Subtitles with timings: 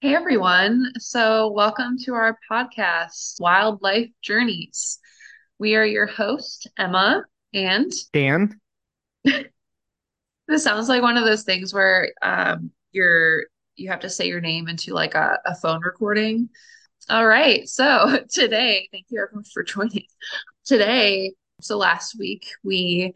[0.00, 0.92] Hey everyone.
[1.00, 5.00] So, welcome to our podcast, Wildlife Journeys.
[5.58, 8.60] We are your host, Emma, and Dan?
[9.24, 14.40] this sounds like one of those things where um, you're you have to say your
[14.40, 16.48] name into like a, a phone recording.
[17.10, 17.68] All right.
[17.68, 20.06] So, today, thank you everyone for joining.
[20.64, 23.14] Today, so last week we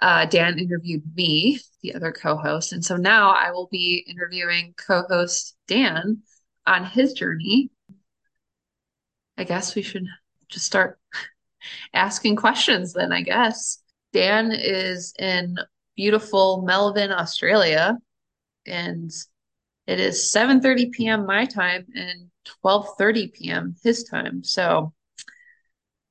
[0.00, 5.56] uh, Dan interviewed me, the other co-host, and so now I will be interviewing co-host
[5.66, 6.22] Dan
[6.66, 7.70] on his journey
[9.40, 10.06] I guess we should
[10.48, 10.98] just start
[11.94, 13.82] asking questions then, I guess.
[14.12, 15.56] Dan is in
[15.96, 17.96] beautiful Melbourne, Australia,
[18.66, 19.10] and
[19.86, 21.26] it is 7:30 p.m.
[21.26, 23.76] my time and 12:30 p.m.
[23.82, 24.44] his time.
[24.44, 24.92] So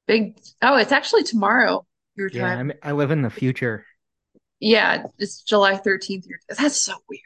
[0.07, 1.85] big Oh, it's actually tomorrow
[2.19, 2.59] your Yeah, time.
[2.59, 3.85] I'm, I live in the future.
[4.59, 6.25] Yeah, it's July 13th.
[6.49, 7.21] That's so weird.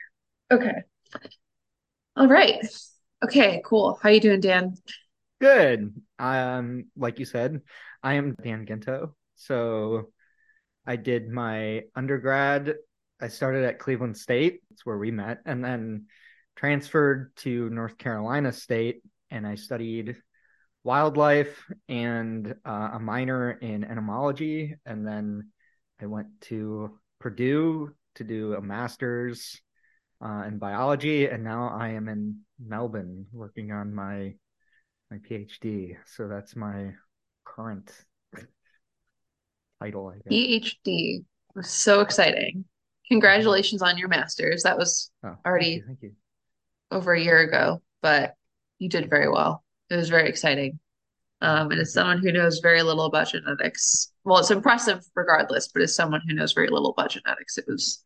[0.52, 0.84] Okay.
[2.16, 2.66] All right.
[3.24, 4.00] Okay, cool.
[4.02, 4.76] How you doing, Dan?
[5.40, 5.94] Good.
[6.20, 7.62] Um, like you said,
[8.02, 9.16] I am Dan Guinto.
[9.36, 10.12] So
[10.86, 12.76] I did my undergrad.
[13.20, 14.62] I started at Cleveland State.
[14.70, 16.08] That's where we met, and then
[16.56, 20.18] transferred to North Carolina State, and I studied
[20.84, 25.50] wildlife and uh, a minor in entomology, and then
[26.02, 29.60] I went to Purdue to do a master's
[30.24, 34.34] uh, in biology, and now I am in Melbourne working on my
[35.12, 35.96] my PhD.
[36.06, 36.92] So that's my
[37.46, 37.92] current
[39.82, 40.24] title, I guess.
[40.32, 41.24] PhD.
[41.62, 42.66] So exciting.
[43.10, 44.64] Congratulations on your master's.
[44.64, 46.12] That was Oh, thank you, already thank you.
[46.90, 48.34] over a year ago, but
[48.80, 49.63] you did very well.
[49.94, 50.80] It was very exciting.
[51.42, 55.82] Um, and as someone who knows very little about genetics, well, it's impressive regardless, but
[55.82, 58.02] as someone who knows very little about genetics, it was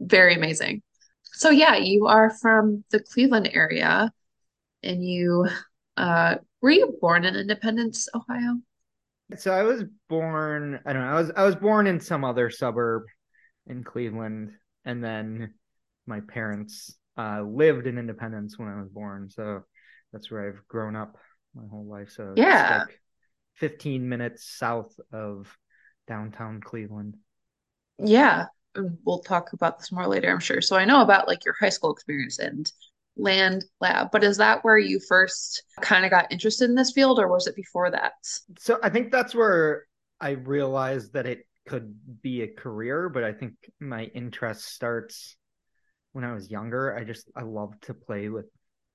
[0.00, 0.82] very amazing.
[1.22, 4.12] So yeah, you are from the Cleveland area
[4.82, 5.46] and you
[5.96, 8.56] uh were you born in Independence, Ohio?
[9.36, 12.50] So I was born, I don't know, I was I was born in some other
[12.50, 13.04] suburb
[13.66, 14.52] in Cleveland,
[14.84, 15.54] and then
[16.06, 19.28] my parents uh, lived in Independence when I was born.
[19.30, 19.62] So
[20.12, 21.16] that's where I've grown up
[21.54, 22.10] my whole life.
[22.10, 22.84] So Yeah.
[22.86, 23.00] like
[23.54, 25.56] 15 minutes south of
[26.06, 27.16] downtown Cleveland.
[27.98, 28.46] Yeah.
[29.04, 30.60] We'll talk about this more later, I'm sure.
[30.60, 32.70] So I know about like your high school experience and
[33.16, 37.18] land lab, but is that where you first kind of got interested in this field
[37.18, 38.12] or was it before that?
[38.58, 39.86] So I think that's where
[40.20, 45.36] I realized that it could be a career, but I think my interest starts
[46.12, 46.94] when I was younger.
[46.96, 48.46] I just I loved to play with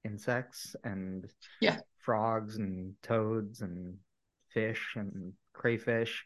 [0.05, 1.79] insects and Yeah.
[1.99, 3.97] frogs and toads and
[4.53, 6.25] fish and crayfish.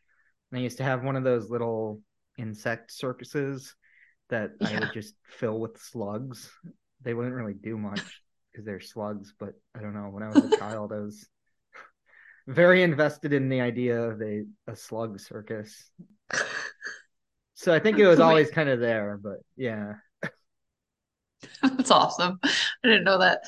[0.52, 2.02] And I used to have one of those little
[2.38, 3.76] insect circuses
[4.30, 6.52] that I would just fill with slugs.
[7.02, 8.22] They wouldn't really do much
[8.52, 10.10] because they're slugs, but I don't know.
[10.10, 11.28] When I was a child, I was
[12.48, 15.90] very invested in the idea of a, a slug circus.
[17.56, 19.94] So I think it was always kind of there, but yeah.
[21.62, 22.40] That's awesome.
[22.44, 22.50] I
[22.84, 23.44] didn't know that.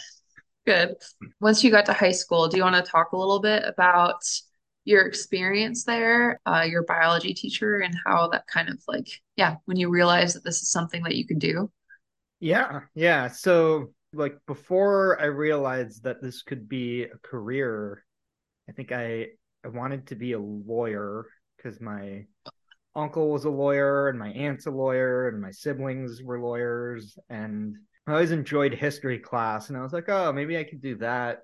[0.69, 0.97] Good.
[1.41, 4.21] Once you got to high school, do you want to talk a little bit about
[4.85, 9.77] your experience there, uh, your biology teacher, and how that kind of like, yeah, when
[9.77, 11.71] you realize that this is something that you can do?
[12.39, 13.29] Yeah, yeah.
[13.29, 18.05] So like before I realized that this could be a career,
[18.69, 19.29] I think I
[19.65, 21.25] I wanted to be a lawyer
[21.57, 22.25] because my
[22.95, 27.75] uncle was a lawyer and my aunt's a lawyer and my siblings were lawyers and
[28.09, 31.43] I always enjoyed history class and I was like, oh, maybe I could do that.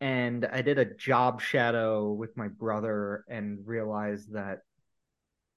[0.00, 4.58] And I did a job shadow with my brother and realized that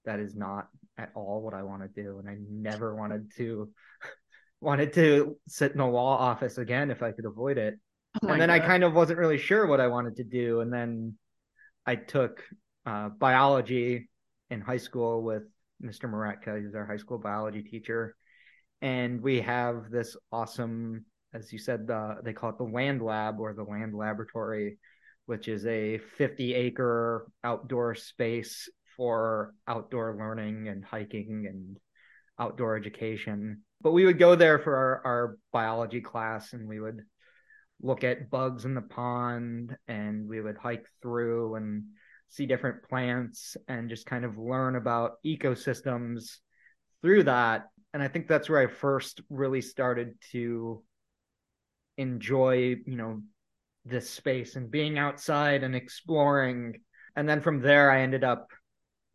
[0.04, 2.18] that is not at all what I want to do.
[2.18, 3.70] And I never wanted to
[4.60, 7.78] wanted to sit in a law office again if I could avoid it.
[8.22, 10.60] Oh And then I kind of wasn't really sure what I wanted to do.
[10.60, 11.14] And then
[11.86, 12.42] I took
[12.86, 14.08] uh, biology
[14.50, 15.44] in high school with
[15.82, 16.08] Mr.
[16.08, 16.60] Moretka.
[16.62, 18.16] He's our high school biology teacher.
[18.82, 23.38] And we have this awesome, as you said, the, they call it the land lab
[23.38, 24.78] or the land laboratory,
[25.26, 31.78] which is a 50 acre outdoor space for outdoor learning and hiking and
[32.40, 33.62] outdoor education.
[33.80, 37.02] But we would go there for our, our biology class and we would
[37.80, 41.84] look at bugs in the pond and we would hike through and
[42.30, 46.38] see different plants and just kind of learn about ecosystems
[47.02, 47.66] through that.
[47.94, 50.82] And I think that's where I first really started to
[51.98, 53.22] enjoy, you know,
[53.84, 56.80] this space and being outside and exploring.
[57.16, 58.48] And then from there, I ended up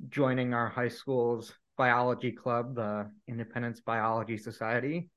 [0.09, 5.09] joining our high school's biology club, the Independence Biology Society.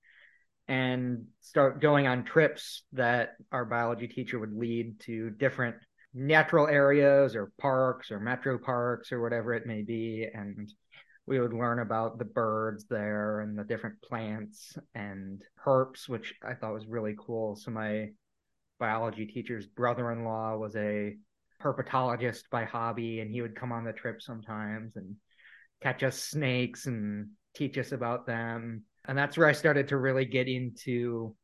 [0.69, 5.75] and start going on trips that our biology teacher would lead to different
[6.15, 10.73] natural areas or parks or metro parks or whatever it may be and
[11.31, 16.53] we would learn about the birds there and the different plants and herps which i
[16.53, 17.55] thought was really cool.
[17.55, 18.09] So my
[18.81, 21.15] biology teacher's brother-in-law was a
[21.63, 25.15] herpetologist by hobby and he would come on the trip sometimes and
[25.81, 28.83] catch us snakes and teach us about them.
[29.07, 31.37] And that's where i started to really get into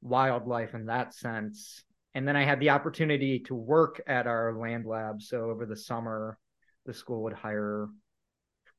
[0.00, 1.84] wildlife in that sense.
[2.14, 5.20] And then i had the opportunity to work at our land lab.
[5.20, 6.38] So over the summer
[6.86, 7.88] the school would hire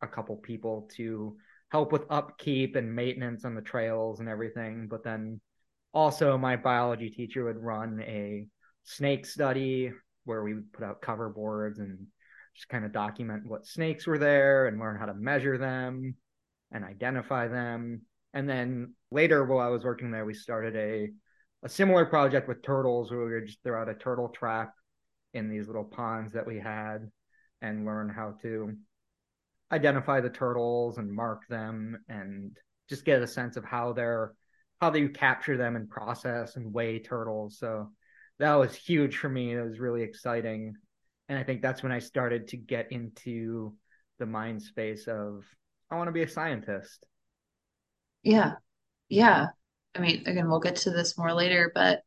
[0.02, 1.36] a couple people to
[1.72, 5.40] help with upkeep and maintenance on the trails and everything but then
[5.94, 8.46] also my biology teacher would run a
[8.84, 9.92] snake study
[10.26, 12.08] where we would put out cover boards and
[12.56, 16.16] just kind of document what snakes were there and learn how to measure them
[16.72, 18.02] and identify them.
[18.34, 21.10] And then later, while I was working there, we started a
[21.62, 24.74] a similar project with turtles where we would just throw out a turtle trap
[25.34, 27.00] in these little ponds that we had
[27.62, 28.78] and learn how to
[29.72, 32.58] identify the turtles and mark them and
[32.90, 34.34] just get a sense of how they're
[34.82, 37.58] how they capture them and process and weigh turtles.
[37.60, 37.92] So
[38.40, 39.54] that was huge for me.
[39.54, 40.76] It was really exciting.
[41.28, 43.74] And I think that's when I started to get into
[44.20, 45.44] the mind space of
[45.92, 47.06] I want to be a scientist.
[48.24, 48.54] Yeah.
[49.10, 49.48] Yeah.
[49.96, 52.02] I mean, again, we'll get to this more later, but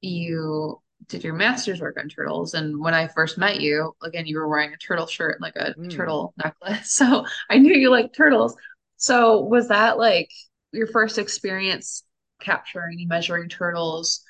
[0.00, 2.54] you did your master's work on turtles.
[2.54, 5.56] And when I first met you, again, you were wearing a turtle shirt and like
[5.56, 5.90] a mm.
[5.90, 6.92] turtle necklace.
[6.92, 8.56] So I knew you liked turtles.
[8.96, 10.30] So was that like
[10.72, 12.02] your first experience
[12.40, 14.24] capturing and measuring turtles?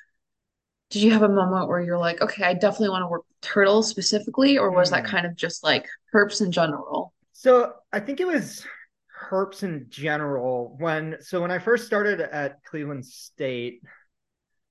[0.89, 3.41] did you have a moment where you're like, okay, I definitely want to work with
[3.41, 4.91] turtles specifically, or was mm.
[4.91, 5.11] that hmm.
[5.11, 7.13] kind of just like herps in general?
[7.33, 8.65] So I think it was
[9.29, 10.75] herps in general.
[10.79, 13.81] When so when I first started at Cleveland State,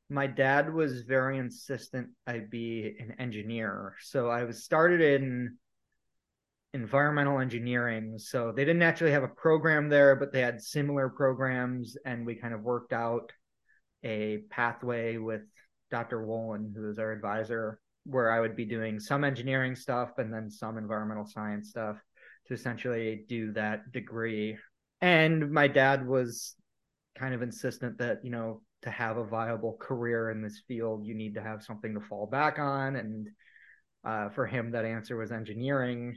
[0.08, 3.94] my dad was very insistent I be an engineer.
[4.03, 5.56] So I was started in
[6.75, 8.19] environmental engineering.
[8.19, 12.35] So they didn't actually have a program there, but they had similar programs, and we
[12.35, 13.32] kind of worked out
[14.05, 15.43] a pathway with
[15.91, 16.19] Dr.
[16.19, 20.50] Wolin, who is our advisor, where I would be doing some engineering stuff and then
[20.50, 21.97] some environmental science stuff
[22.47, 24.56] to essentially do that degree.
[25.00, 26.55] And my dad was
[27.19, 31.15] kind of insistent that, you know, to have a viable career in this field, you
[31.15, 32.94] need to have something to fall back on.
[32.94, 33.29] And
[34.05, 36.17] uh, for him, that answer was engineering.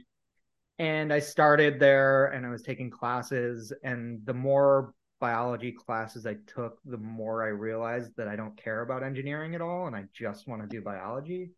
[0.78, 3.72] And I started there and I was taking classes.
[3.82, 8.82] And the more biology classes I took, the more I realized that I don't care
[8.82, 11.50] about engineering at all and I just want to do biology.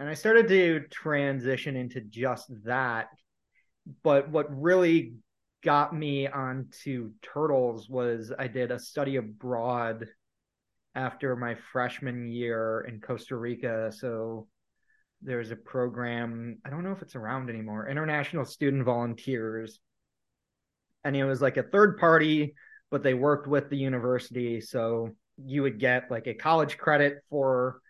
[0.00, 3.06] And I started to transition into just that.
[4.02, 5.14] But what really
[5.62, 10.08] got me onto turtles was I did a study abroad
[10.94, 13.92] after my freshman year in Costa Rica.
[13.92, 14.48] So
[15.22, 19.80] there's a program, I don't know if it's around anymore, International Student Volunteers.
[21.04, 22.54] And it was like a third party
[22.92, 24.60] but they worked with the university.
[24.60, 27.80] So you would get like a college credit for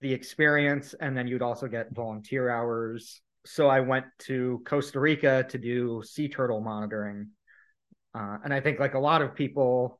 [0.00, 3.20] the experience, and then you'd also get volunteer hours.
[3.44, 7.28] So I went to Costa Rica to do sea turtle monitoring.
[8.14, 9.99] Uh, and I think, like a lot of people,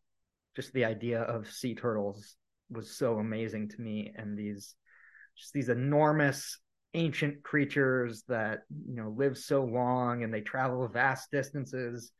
[0.56, 2.37] just the idea of sea turtles
[2.70, 4.12] was so amazing to me.
[4.17, 4.75] And these,
[5.36, 6.58] just these enormous
[6.94, 12.10] ancient creatures that you know live so long and they travel vast distances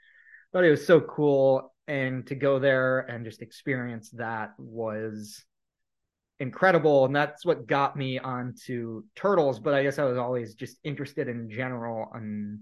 [0.53, 5.45] thought it was so cool and to go there and just experience that was
[6.39, 10.79] incredible and that's what got me onto turtles but i guess i was always just
[10.85, 12.61] interested in general on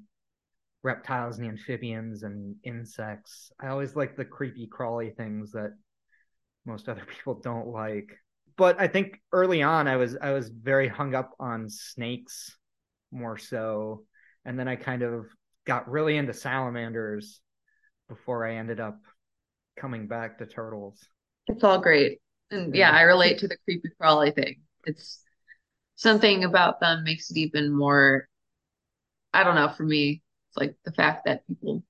[0.88, 5.72] reptiles and amphibians and insects i always like the creepy crawly things that
[6.64, 8.10] most other people don't like
[8.56, 12.56] but i think early on i was i was very hung up on snakes
[13.12, 14.02] more so
[14.44, 15.26] and then i kind of
[15.68, 17.40] got really into salamanders
[18.08, 18.98] before I ended up
[19.78, 20.98] coming back to turtles.
[21.46, 22.20] It's all great.
[22.50, 24.62] And yeah, I relate to the creepy crawly thing.
[24.84, 25.22] It's
[25.96, 28.26] something about them makes it even more
[29.34, 31.82] I don't know, for me, it's like the fact that people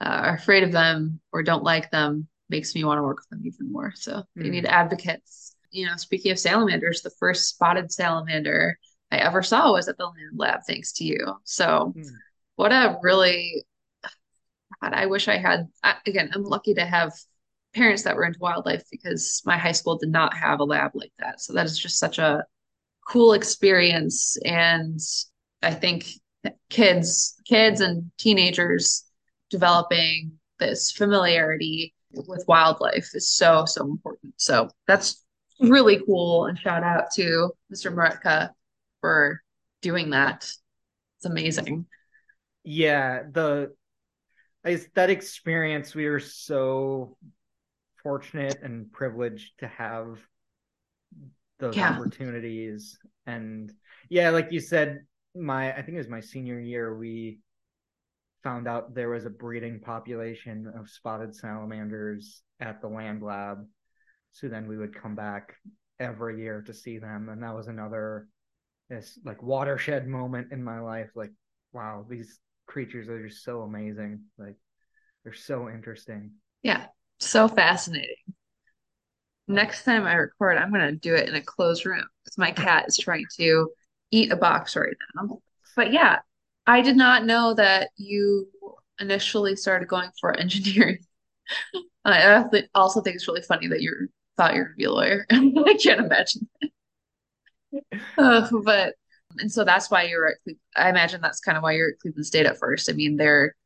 [0.00, 3.28] uh, are afraid of them or don't like them makes me want to work with
[3.30, 3.92] them even more.
[3.94, 4.50] So they mm.
[4.50, 5.56] need advocates.
[5.70, 8.78] You know, speaking of salamanders, the first spotted salamander
[9.10, 11.34] I ever saw was at the land lab, thanks to you.
[11.44, 12.06] So, mm.
[12.56, 13.64] what a really
[14.82, 15.68] God, I wish I had,
[16.06, 17.12] again, I'm lucky to have
[17.74, 21.12] parents that were into wildlife because my high school did not have a lab like
[21.18, 21.40] that.
[21.40, 22.44] So that is just such a
[23.08, 24.36] cool experience.
[24.44, 25.00] And
[25.62, 26.06] I think
[26.70, 29.04] kids, kids and teenagers
[29.50, 34.34] developing this familiarity with wildlife is so, so important.
[34.36, 35.24] So that's
[35.60, 36.46] really cool.
[36.46, 37.92] And shout out to Mr.
[37.92, 38.50] Maretka
[39.00, 39.40] for
[39.82, 40.44] doing that.
[41.18, 41.86] It's amazing.
[42.62, 43.74] Yeah, the
[44.94, 47.18] that experience we were so
[48.02, 50.18] fortunate and privileged to have
[51.58, 51.90] those yeah.
[51.90, 53.72] opportunities and
[54.08, 57.38] yeah like you said my i think it was my senior year we
[58.44, 63.66] found out there was a breeding population of spotted salamanders at the land lab.
[64.32, 65.54] So then we would come back
[65.98, 67.30] every year to see them.
[67.30, 68.28] And that was another
[68.90, 71.08] this like watershed moment in my life.
[71.14, 71.32] Like
[71.72, 74.20] wow these creatures are just so amazing.
[74.38, 74.56] Like
[75.24, 76.32] they're so interesting.
[76.62, 76.86] Yeah
[77.20, 78.16] so fascinating.
[79.46, 82.84] Next time I record, I'm gonna do it in a closed room because my cat
[82.88, 83.70] is trying to
[84.14, 85.40] eat a box right now.
[85.76, 86.20] But yeah,
[86.66, 88.48] I did not know that you
[89.00, 90.98] initially started going for engineering.
[92.04, 92.44] I
[92.74, 95.26] also think it's really funny that you thought you were gonna be a lawyer.
[95.30, 96.48] I can't imagine.
[98.18, 98.94] uh, but
[99.38, 102.26] and so that's why you're at I imagine that's kind of why you're at Cleveland
[102.26, 102.90] State at first.
[102.90, 103.56] I mean, they're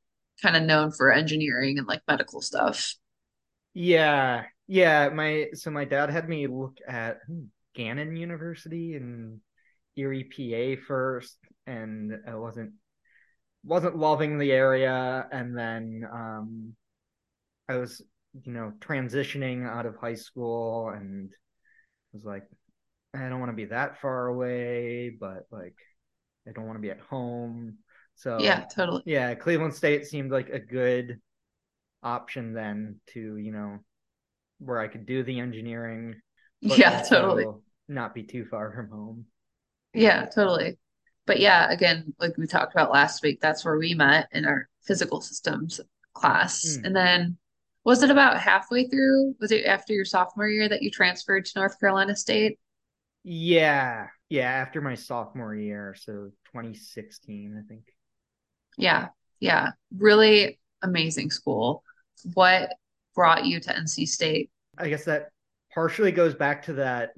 [0.41, 2.95] kind of known for engineering and like medical stuff.
[3.75, 7.19] Yeah, yeah, my so my dad had me look at
[7.75, 9.41] Gannon University in
[9.99, 11.37] Erie, PA first,
[11.67, 12.73] and I wasn't
[13.65, 16.75] wasn't loving the area, and then um,
[17.69, 18.03] I was
[18.45, 21.31] you know transitioning out of high school and
[22.13, 22.45] was like,
[23.15, 25.77] I don't want to be that far away, but like
[26.49, 27.79] I don't want to be at home.
[28.15, 29.03] So yeah, totally.
[29.07, 31.21] Yeah, Cleveland State seemed like a good
[32.03, 33.79] option then to you know
[34.59, 36.17] where I could do the engineering.
[36.61, 37.47] Yeah, totally.
[37.89, 39.27] Not be too far from home.
[39.95, 40.79] Yeah, totally.
[41.27, 44.69] But yeah, again, like we talked about last week, that's where we met in our
[44.83, 45.81] physical systems
[46.15, 46.65] class.
[46.79, 46.85] Mm.
[46.85, 47.37] And then
[47.85, 49.35] was it about halfway through?
[49.41, 52.59] Was it after your sophomore year that you transferred to North Carolina State?
[53.25, 54.09] Yeah.
[54.31, 57.85] Yeah, after my sophomore year, so 2016, I think.
[58.77, 59.09] Yeah.
[59.41, 59.71] Yeah.
[59.97, 61.83] Really amazing school.
[62.35, 62.71] What
[63.15, 64.51] brought you to NC State?
[64.77, 65.29] I guess that
[65.75, 67.11] partially goes back to that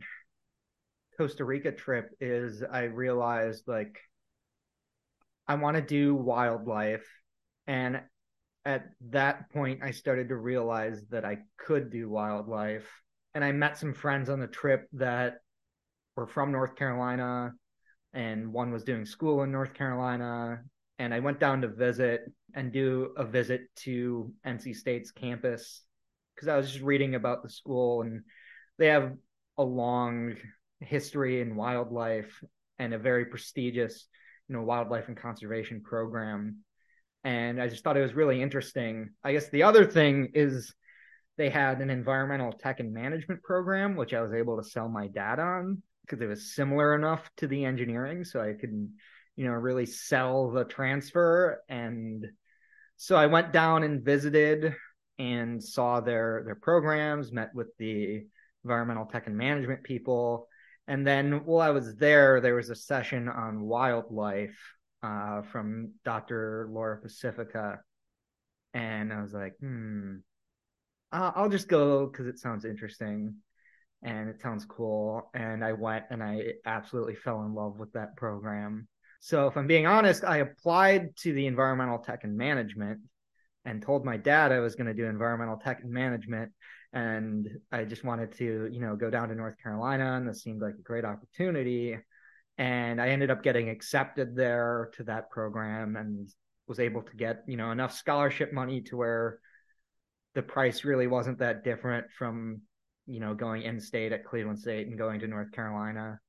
[1.21, 4.00] Costa Rica trip is I realized like
[5.47, 7.07] I want to do wildlife.
[7.67, 8.00] And
[8.65, 12.89] at that point I started to realize that I could do wildlife.
[13.35, 15.35] And I met some friends on the trip that
[16.17, 17.53] were from North Carolina
[18.15, 20.62] and one was doing school in North Carolina.
[20.99, 22.23] And I went down to visit
[22.55, 25.83] and do a visit to NC State's campus
[26.35, 28.23] because I was just reading about the school and
[28.79, 29.12] they have
[29.59, 30.37] a long
[30.80, 32.42] history and wildlife
[32.78, 34.06] and a very prestigious,
[34.49, 36.58] you know, wildlife and conservation program.
[37.25, 39.10] And I just thought it was really interesting.
[39.22, 40.75] I guess the other thing is
[41.37, 45.08] they had an environmental tech and management program, which I was able to sell my
[45.08, 48.25] dad on because it was similar enough to the engineering.
[48.25, 48.88] So I could,
[49.37, 51.62] you know, really sell the transfer.
[51.68, 52.26] And
[52.96, 54.75] so I went down and visited
[55.18, 58.26] and saw their their programs, met with the
[58.64, 60.49] environmental tech and management people.
[60.90, 64.59] And then while I was there, there was a session on wildlife
[65.04, 66.66] uh, from Dr.
[66.68, 67.78] Laura Pacifica.
[68.75, 70.16] And I was like, hmm,
[71.12, 73.37] I'll just go because it sounds interesting
[74.02, 75.30] and it sounds cool.
[75.32, 78.88] And I went and I absolutely fell in love with that program.
[79.20, 82.99] So, if I'm being honest, I applied to the environmental tech and management
[83.64, 86.50] and told my dad I was going to do environmental tech and management.
[86.92, 90.61] And I just wanted to, you know, go down to North Carolina, and this seemed
[90.61, 91.97] like a great opportunity.
[92.59, 96.28] And I ended up getting accepted there to that program and
[96.66, 99.38] was able to get, you know, enough scholarship money to where
[100.35, 102.61] the price really wasn't that different from,
[103.06, 106.20] you know, going in state at Cleveland State and going to North Carolina.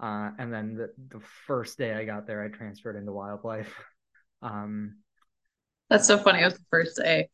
[0.00, 3.74] Uh, and then the, the first day I got there, I transferred into wildlife.
[4.42, 4.98] Um,
[5.90, 6.42] that's so funny.
[6.42, 7.28] It was the first day.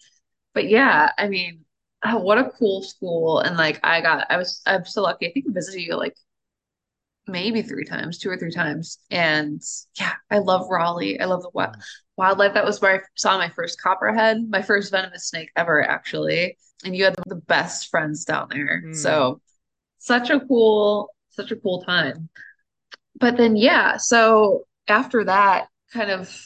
[0.55, 1.64] But yeah, I mean,
[2.05, 3.41] oh, what a cool school.
[3.41, 5.29] And like I got I was I'm so lucky.
[5.29, 6.15] I think I visited you like
[7.27, 8.99] maybe three times, two or three times.
[9.11, 9.63] And
[9.99, 11.21] yeah, I love Raleigh.
[11.21, 11.75] I love the mm.
[12.17, 12.55] wildlife.
[12.55, 16.59] That was where I saw my first copperhead, my first venomous snake ever, actually.
[16.85, 18.83] And you had the best friends down there.
[18.87, 18.95] Mm.
[18.95, 19.41] So
[19.99, 22.29] such a cool, such a cool time.
[23.19, 26.37] But then yeah, so after that, kind of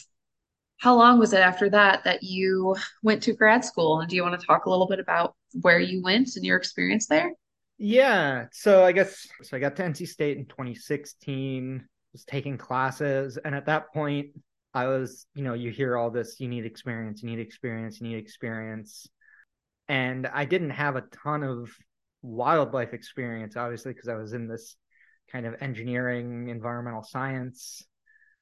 [0.77, 3.99] how long was it after that that you went to grad school?
[3.99, 6.57] And do you want to talk a little bit about where you went and your
[6.57, 7.33] experience there?
[7.77, 8.45] Yeah.
[8.51, 13.55] So I guess so I got to NC State in 2016, was taking classes, and
[13.55, 14.27] at that point
[14.73, 18.07] I was, you know, you hear all this, you need experience, you need experience, you
[18.07, 19.07] need experience.
[19.87, 21.71] And I didn't have a ton of
[22.21, 24.75] wildlife experience, obviously, because I was in this
[25.31, 27.83] kind of engineering, environmental science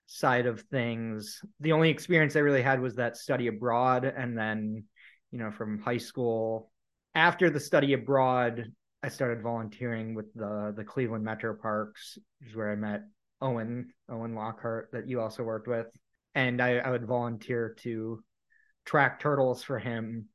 [0.07, 1.41] side of things.
[1.59, 4.03] The only experience I really had was that study abroad.
[4.05, 4.83] And then,
[5.31, 6.71] you know, from high school,
[7.17, 8.71] after the study abroad,
[9.01, 13.01] I started volunteering with the the Cleveland Metro Parks, which is where I met
[13.41, 15.87] Owen, Owen Lockhart, that you also worked with.
[16.35, 18.23] And I, I would volunteer to
[18.85, 20.27] track turtles for him.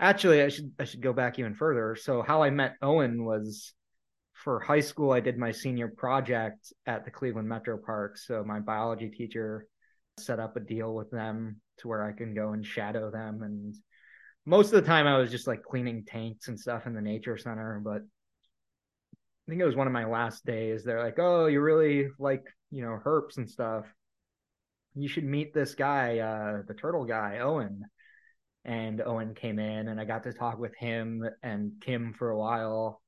[0.00, 1.94] Actually, I should I should go back even further.
[1.94, 3.74] So how I met Owen was
[4.32, 8.16] for high school, I did my senior project at the Cleveland Metro Park.
[8.16, 9.66] So my biology teacher
[10.18, 13.42] set up a deal with them to where I can go and shadow them.
[13.42, 13.74] And
[14.46, 17.36] most of the time, I was just like cleaning tanks and stuff in the nature
[17.36, 17.80] center.
[17.84, 20.84] But I think it was one of my last days.
[20.84, 23.86] They're like, "Oh, you really like you know herps and stuff.
[24.94, 27.84] You should meet this guy, uh, the turtle guy, Owen."
[28.64, 32.38] And Owen came in, and I got to talk with him and Kim for a
[32.38, 33.00] while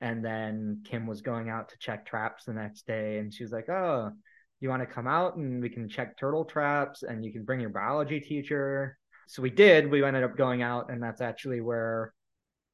[0.00, 3.52] and then Kim was going out to check traps the next day, and she was
[3.52, 4.12] like, "Oh,
[4.60, 7.60] you want to come out and we can check turtle traps, and you can bring
[7.60, 9.90] your biology teacher." So we did.
[9.90, 12.12] We ended up going out, and that's actually where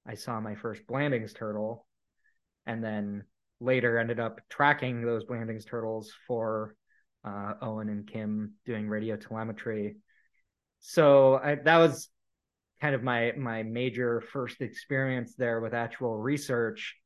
[0.07, 1.87] I saw my first Blandings turtle,
[2.67, 3.25] and then
[3.61, 6.75] later ended up tracking those Blandings turtles for
[7.25, 9.97] uh, Owen and Kim doing radio telemetry.
[10.81, 12.09] So I, that was
[12.81, 16.97] kind of my my major first experience there with actual research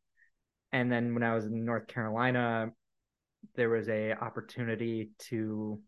[0.73, 2.71] and then when I was in North Carolina,
[3.55, 5.81] there was a opportunity to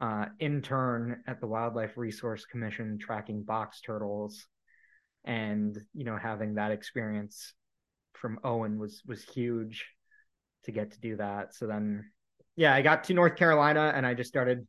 [0.00, 4.46] uh, intern at the Wildlife Resource Commission tracking box turtles,
[5.24, 7.54] and you know having that experience
[8.14, 9.86] from Owen was was huge
[10.64, 11.54] to get to do that.
[11.54, 12.04] So then,
[12.56, 14.66] yeah, I got to North Carolina and I just started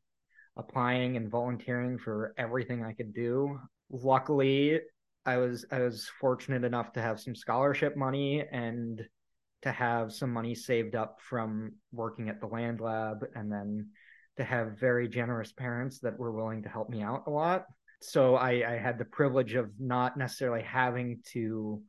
[0.55, 3.59] applying and volunteering for everything I could do.
[3.89, 4.79] Luckily,
[5.25, 9.01] I was I was fortunate enough to have some scholarship money and
[9.63, 13.89] to have some money saved up from working at the land lab and then
[14.37, 17.65] to have very generous parents that were willing to help me out a lot.
[18.01, 21.81] So I, I had the privilege of not necessarily having to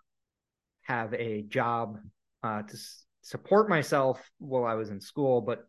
[0.83, 1.99] have a job
[2.43, 5.67] uh, to s- support myself while I was in school, but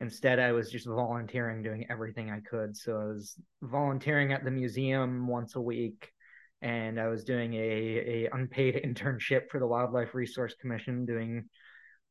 [0.00, 2.76] instead I was just volunteering, doing everything I could.
[2.76, 6.12] So I was volunteering at the museum once a week
[6.62, 11.48] and I was doing a, a unpaid internship for the Wildlife Resource Commission doing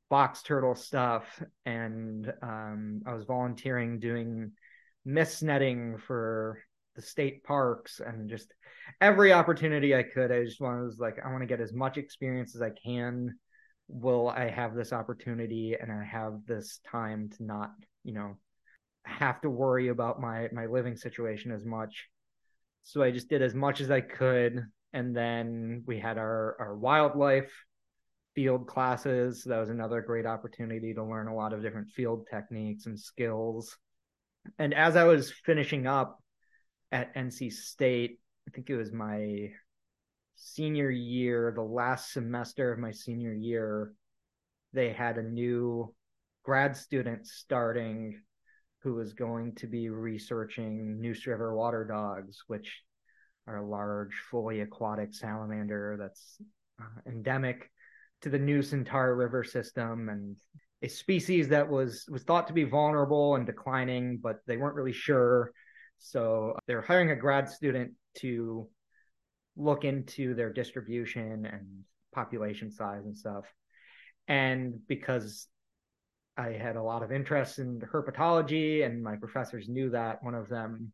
[0.10, 4.52] box turtle stuff, and um, I was volunteering doing
[5.06, 6.60] mist netting for
[6.96, 8.54] the state parks and just
[9.00, 10.32] every opportunity I could.
[10.32, 13.36] I just was like, I want to get as much experience as I can.
[13.88, 17.72] Will I have this opportunity and I have this time to not,
[18.04, 18.38] you know,
[19.06, 22.10] have to worry about my my living situation as much
[22.88, 24.66] so I just did as much as I could.
[24.94, 27.52] And then we had our, our wildlife
[28.38, 29.44] field classes.
[29.46, 33.76] That was another great opportunity to learn a lot of different field techniques and skills.
[34.60, 36.22] And as I was finishing up
[36.92, 39.50] at NC State, I think it was my
[40.36, 43.94] senior year, the last semester of my senior year,
[44.72, 45.96] they had a new
[46.44, 48.22] grad student starting
[48.84, 52.84] who was going to be researching Neuse River water dogs, which
[53.48, 56.38] are a large, fully aquatic salamander that's
[56.80, 57.72] uh, endemic
[58.22, 60.38] to the Neuse and Tar River system and
[60.82, 64.94] a species that was was thought to be vulnerable and declining, but they weren't really
[64.94, 65.52] sure.
[66.00, 68.68] So they're hiring a grad student to
[69.56, 73.46] look into their distribution and population size and stuff.
[74.28, 75.48] And because
[76.38, 80.24] I had a lot of interest in herpetology, and my professors knew that.
[80.24, 80.92] One of them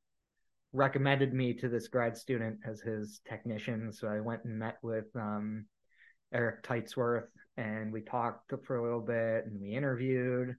[0.71, 3.91] recommended me to this grad student as his technician.
[3.91, 5.65] So I went and met with um,
[6.33, 10.55] Eric Teitsworth, and we talked for a little bit, and we interviewed,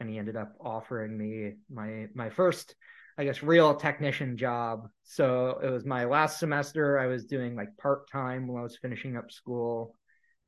[0.00, 2.74] and he ended up offering me my my first,
[3.16, 4.88] I guess, real technician job.
[5.04, 6.98] So it was my last semester.
[6.98, 9.96] I was doing like part time while I was finishing up school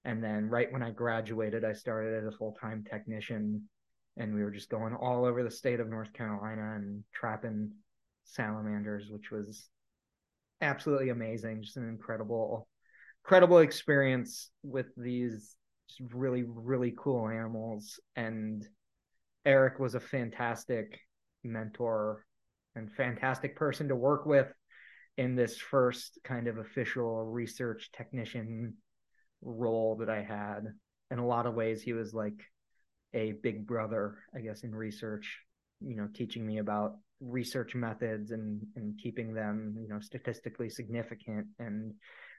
[0.06, 3.68] and then right when I graduated, I started as a full time technician,
[4.16, 7.72] and we were just going all over the state of North Carolina and trapping
[8.24, 9.68] salamanders, which was
[10.60, 11.64] absolutely amazing.
[11.64, 12.68] Just an incredible,
[13.26, 15.56] incredible experience with these
[16.12, 17.98] really, really cool animals.
[18.14, 18.64] And
[19.44, 21.00] Eric was a fantastic
[21.42, 22.24] mentor
[22.76, 24.46] and fantastic person to work with
[25.18, 28.74] in this first kind of official research technician
[29.42, 30.60] role that I had.
[31.10, 32.40] In a lot of ways, he was like
[33.12, 35.40] a big brother, I guess, in research,
[35.80, 41.48] you know, teaching me about research methods and, and keeping them, you know, statistically significant
[41.58, 41.92] and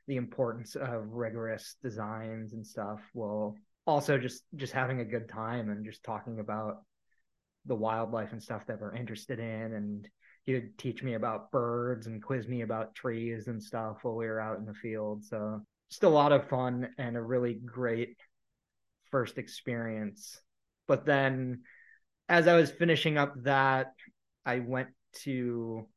[0.08, 5.70] the importance of rigorous designs and stuff while also just just having a good time
[5.70, 6.84] and just talking about
[7.66, 9.74] the wildlife and stuff that we're interested in.
[9.74, 10.08] And
[10.46, 14.28] he would teach me about birds and quiz me about trees and stuff while we
[14.28, 15.26] were out in the field.
[15.26, 18.18] So just a lot of fun and a really great
[19.12, 20.40] first experience.
[20.88, 21.62] But then
[22.30, 23.94] as i was finishing up that
[24.46, 25.88] i went to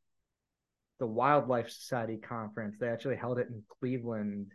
[1.01, 2.77] the Wildlife Society conference.
[2.79, 4.51] They actually held it in Cleveland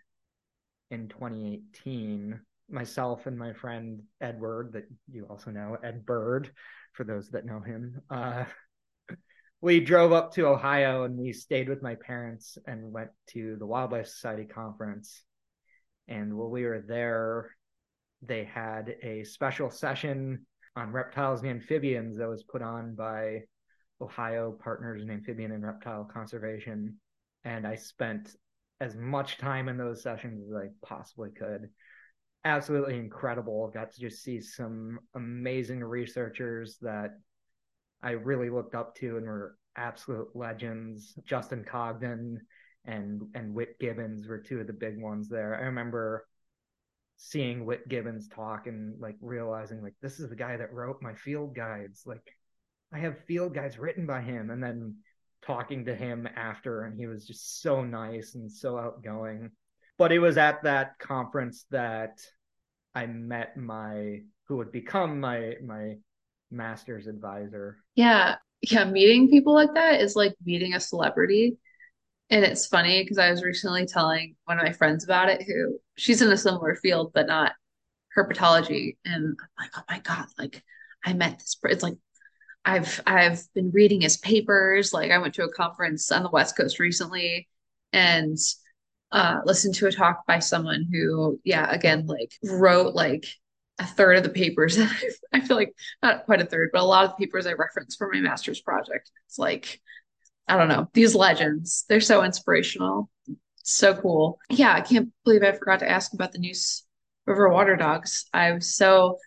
[0.93, 2.41] in 2018.
[2.71, 6.53] Myself and my friend Edward, that you also know, Ed Bird,
[6.93, 8.45] for those that know him, uh,
[9.61, 13.67] we drove up to Ohio and we stayed with my parents and went to the
[13.67, 15.25] Wildlife Society conference.
[16.07, 17.51] And while we were there,
[18.23, 23.43] they had a special session on reptiles and amphibians that was put on by
[24.01, 26.97] Ohio Partners in Amphibian and Reptile Conservation,
[27.45, 28.37] and I spent
[28.81, 31.71] as much time in those sessions as I possibly could.
[32.45, 33.71] Absolutely incredible.
[33.73, 37.19] Got to just see some amazing researchers that
[38.03, 41.19] I really looked up to and were absolute legends.
[41.25, 42.41] Justin Congdon
[42.85, 45.57] and and Whit Gibbons were two of the big ones there.
[45.57, 46.27] I remember
[47.17, 51.15] seeing Whit Gibbons talk and like realizing like this is the guy that wrote my
[51.15, 52.03] field guides.
[52.07, 52.36] Like
[52.93, 54.97] I have field guides written by him, and then
[55.43, 59.51] talking to him after, and he was just so nice and so outgoing.
[59.99, 62.21] But it was at that conference that
[62.95, 65.97] I met my who would become my my
[66.51, 67.79] master's advisor.
[67.95, 68.37] Yeah.
[68.63, 71.59] Yeah, meeting people like that is like meeting a celebrity.
[72.31, 75.79] And it's funny because I was recently telling one of my friends about it who
[75.97, 77.53] she's in a similar field, but not
[78.17, 78.97] herpetology.
[79.05, 80.65] And I'm like, oh my God, like
[81.05, 81.97] I met this, it's like
[82.67, 84.93] I've I've been reading his papers.
[84.93, 87.49] Like I went to a conference on the West Coast recently
[87.93, 88.37] and
[89.13, 93.25] uh listened to a talk by someone who, yeah, again, like wrote like
[93.79, 94.79] a third of the papers.
[95.33, 97.99] I feel like not quite a third, but a lot of the papers I referenced
[97.99, 99.11] for my master's project.
[99.29, 99.81] It's like,
[100.49, 101.85] I don't know, these legends.
[101.89, 103.11] They're so inspirational.
[103.63, 104.39] So cool.
[104.51, 106.85] Yeah, I can't believe I forgot to ask about the Neuse
[107.27, 108.27] River water dogs.
[108.33, 109.19] I was so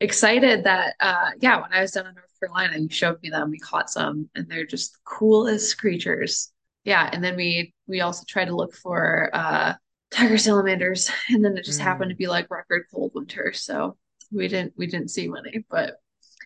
[0.00, 3.50] excited that uh yeah, when I was down in North Carolina, you showed me them.
[3.50, 6.52] We caught some, and they're just the coolest creatures.
[6.84, 9.74] Yeah, and then we we also tried to look for uh,
[10.10, 11.84] tiger salamanders, and then it just mm.
[11.84, 13.96] happened to be like record cold winter, so
[14.32, 15.64] we didn't we didn't see many.
[15.70, 15.94] But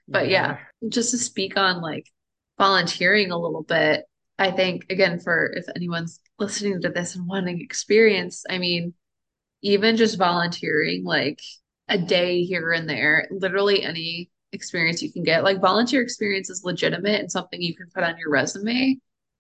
[0.09, 0.59] but yeah.
[0.83, 2.07] yeah, just to speak on like
[2.59, 4.05] volunteering a little bit,
[4.39, 8.95] I think again for if anyone's listening to this and wanting experience, I mean,
[9.63, 11.41] even just volunteering like
[11.89, 15.45] a day here and there, literally any experience you can get.
[15.45, 18.99] Like volunteer experience is legitimate and something you can put on your resume.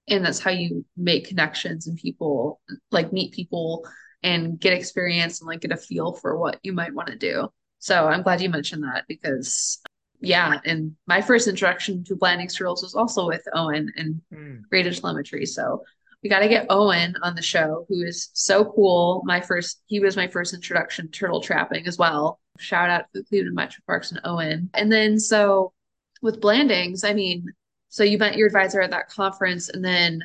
[0.08, 3.86] And that's how you make connections and people like meet people
[4.22, 7.48] and get experience and like get a feel for what you might want to do.
[7.78, 9.80] So I'm glad you mentioned that because
[10.20, 14.62] yeah, and my first introduction to Blanding's turtles was also with Owen and mm.
[14.70, 15.46] Great Telemetry.
[15.46, 15.82] So
[16.22, 19.22] we got to get Owen on the show, who is so cool.
[19.24, 22.40] My first, he was my first introduction to turtle trapping as well.
[22.58, 24.70] Shout out to the Cleveland Metro Parks and Owen.
[24.74, 25.72] And then so
[26.22, 27.46] with Blandings, I mean,
[27.88, 30.20] so you met your advisor at that conference, and then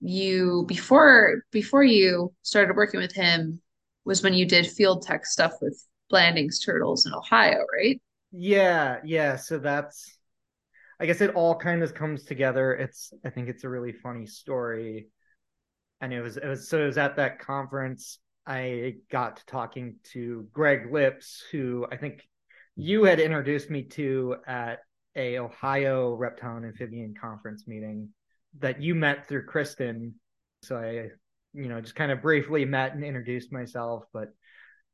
[0.00, 3.60] you before before you started working with him
[4.04, 8.00] was when you did field tech stuff with Blandings turtles in Ohio, right?
[8.32, 9.36] Yeah, yeah.
[9.36, 10.16] So that's
[11.00, 12.74] I guess it all kind of comes together.
[12.74, 15.08] It's I think it's a really funny story.
[16.00, 19.96] And it was it was so it was at that conference I got to talking
[20.12, 22.22] to Greg Lipps, who I think
[22.76, 24.80] you had introduced me to at
[25.16, 28.10] a Ohio Reptile and Amphibian Conference meeting
[28.58, 30.14] that you met through Kristen.
[30.62, 31.08] So I,
[31.54, 34.04] you know, just kind of briefly met and introduced myself.
[34.12, 34.28] But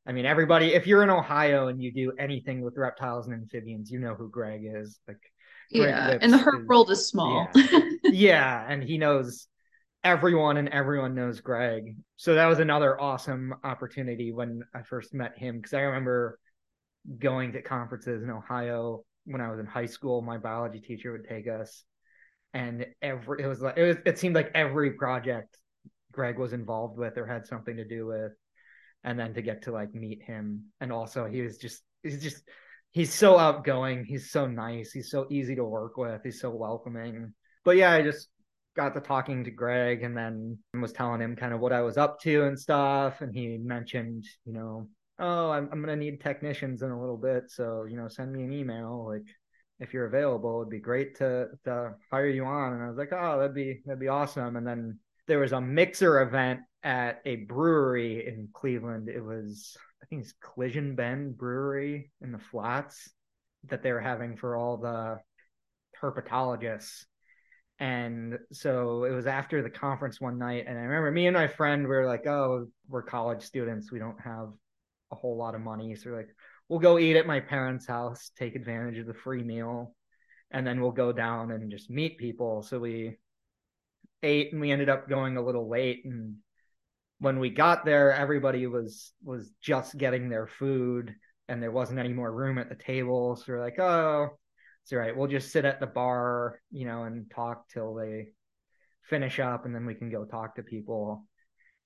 [0.07, 3.91] I mean, everybody, if you're in Ohio and you do anything with reptiles and amphibians,
[3.91, 4.99] you know who Greg is.
[5.07, 5.19] Like,
[5.73, 7.47] Greg yeah, Lipps and the herp world is small.
[7.55, 7.79] Yeah.
[8.03, 9.47] yeah, and he knows
[10.03, 11.95] everyone and everyone knows Greg.
[12.17, 16.39] So that was another awesome opportunity when I first met him because I remember
[17.19, 20.21] going to conferences in Ohio when I was in high school.
[20.21, 21.83] My biology teacher would take us,
[22.53, 25.57] and every it was like it was it seemed like every project
[26.11, 28.33] Greg was involved with or had something to do with,
[29.03, 32.43] and then to get to like meet him, and also he was just he's just
[32.91, 37.33] he's so outgoing, he's so nice, he's so easy to work with, he's so welcoming.
[37.65, 38.27] But yeah, I just
[38.75, 41.97] got to talking to Greg and then was telling him kind of what I was
[41.97, 43.21] up to and stuff.
[43.21, 44.87] And he mentioned, you know,
[45.19, 47.49] oh, I'm, I'm going to need technicians in a little bit.
[47.49, 49.07] So, you know, send me an email.
[49.07, 49.27] Like,
[49.79, 52.73] if you're available, it'd be great to, to hire you on.
[52.73, 54.55] And I was like, oh, that'd be, that'd be awesome.
[54.55, 59.09] And then there was a mixer event at a brewery in Cleveland.
[59.09, 63.09] It was, I think it's Collision Bend Brewery in the Flats
[63.69, 65.19] that they were having for all the
[66.01, 67.05] herpetologists.
[67.79, 70.65] And so it was after the conference one night.
[70.67, 73.91] And I remember me and my friend were like, oh, we're college students.
[73.91, 74.49] We don't have
[75.11, 75.95] a whole lot of money.
[75.95, 76.35] So we're like,
[76.69, 79.95] we'll go eat at my parents' house, take advantage of the free meal,
[80.51, 82.61] and then we'll go down and just meet people.
[82.61, 83.17] So we
[84.21, 86.03] ate and we ended up going a little late.
[86.05, 86.37] And
[87.19, 91.15] when we got there, everybody was was just getting their food
[91.47, 93.35] and there wasn't any more room at the table.
[93.35, 94.29] So we're like, oh,
[94.83, 95.15] it's right.
[95.15, 98.29] We'll just sit at the bar, you know, and talk till they
[99.09, 101.25] finish up, and then we can go talk to people.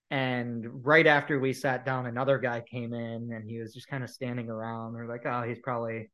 [0.09, 4.03] And right after we sat down, another guy came in, and he was just kind
[4.03, 4.93] of standing around.
[4.93, 6.09] We're like, oh, he's probably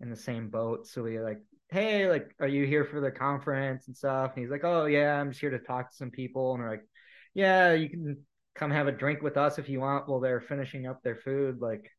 [0.00, 0.86] in the same boat.
[0.86, 4.32] So we like, hey, like, are you here for the conference and stuff?
[4.34, 6.54] And he's like, oh yeah, I'm just here to talk to some people.
[6.54, 6.86] And we're like,
[7.34, 8.18] yeah, you can
[8.54, 11.60] come have a drink with us if you want while they're finishing up their food.
[11.60, 11.90] Like,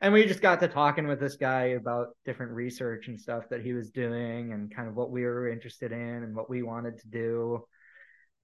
[0.00, 3.62] and we just got to talking with this guy about different research and stuff that
[3.62, 6.98] he was doing and kind of what we were interested in and what we wanted
[6.98, 7.64] to do.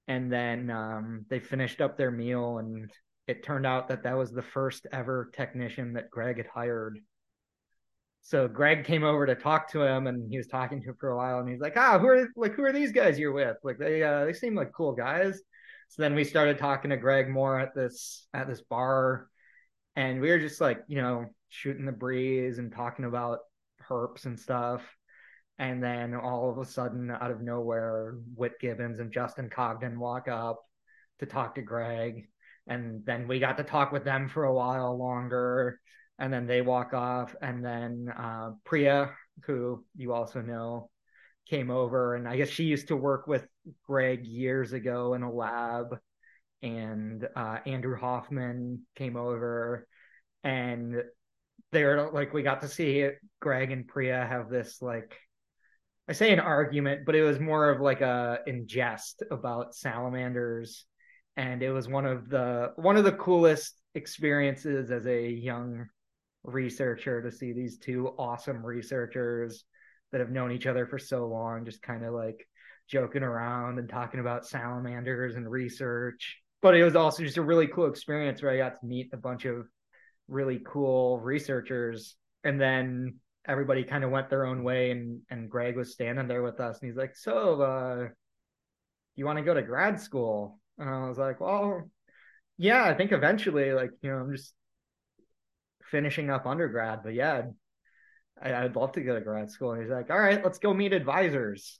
[0.09, 2.90] And then um, they finished up their meal and
[3.29, 6.99] it turned out that that was the first ever technician that greg had hired.
[8.23, 11.11] So greg came over to talk to him and he was talking to him for
[11.11, 13.57] a while and he's like ah who are like who are these guys you're with?
[13.62, 15.40] Like they uh, they seem like cool guys.
[15.88, 19.29] So then we started talking to greg more at this at this bar
[19.95, 23.40] and we were just like you know shooting the breeze and talking about
[23.88, 24.83] herps and stuff.
[25.59, 30.27] And then all of a sudden, out of nowhere, Whit Gibbons and Justin Congdon walk
[30.27, 30.61] up
[31.21, 32.29] to talk to Greg.
[32.67, 35.81] And then we got to talk with them for a while longer.
[36.19, 37.37] And then they walk off.
[37.40, 39.12] And then uh, Priya,
[39.45, 40.90] who you also know,
[41.49, 42.17] came over.
[42.17, 43.47] And I guess she used to work with
[43.87, 45.99] Greg years ago in a lab.
[46.62, 49.87] And uh, Andrew Hoffman came over.
[50.43, 51.05] And
[51.72, 53.09] they were like we got to see
[53.40, 55.16] Greg and Priya have this like
[56.09, 60.85] I say an argument, but it was more of like a in jest about salamanders,
[61.37, 65.87] and it was one of the one of the coolest experiences as a young
[66.42, 69.64] researcher to see these two awesome researchers
[70.12, 72.46] that have known each other for so long just kind of like
[72.87, 76.38] joking around and talking about salamanders and research.
[76.61, 79.16] But it was also just a really cool experience where I got to meet a
[79.16, 79.66] bunch of
[80.29, 82.17] really cool researchers.
[82.43, 86.43] And then everybody kind of went their own way and and Greg was standing there
[86.43, 88.09] with us and he's like so uh
[89.17, 90.59] you want to go to grad school?
[90.79, 91.83] And I was like well
[92.57, 94.55] yeah I think eventually like you know I'm just
[95.91, 97.43] finishing up undergrad but yeah
[98.43, 99.73] I, would love to go to grad school.
[99.73, 101.79] And he's like all right let's go meet advisors.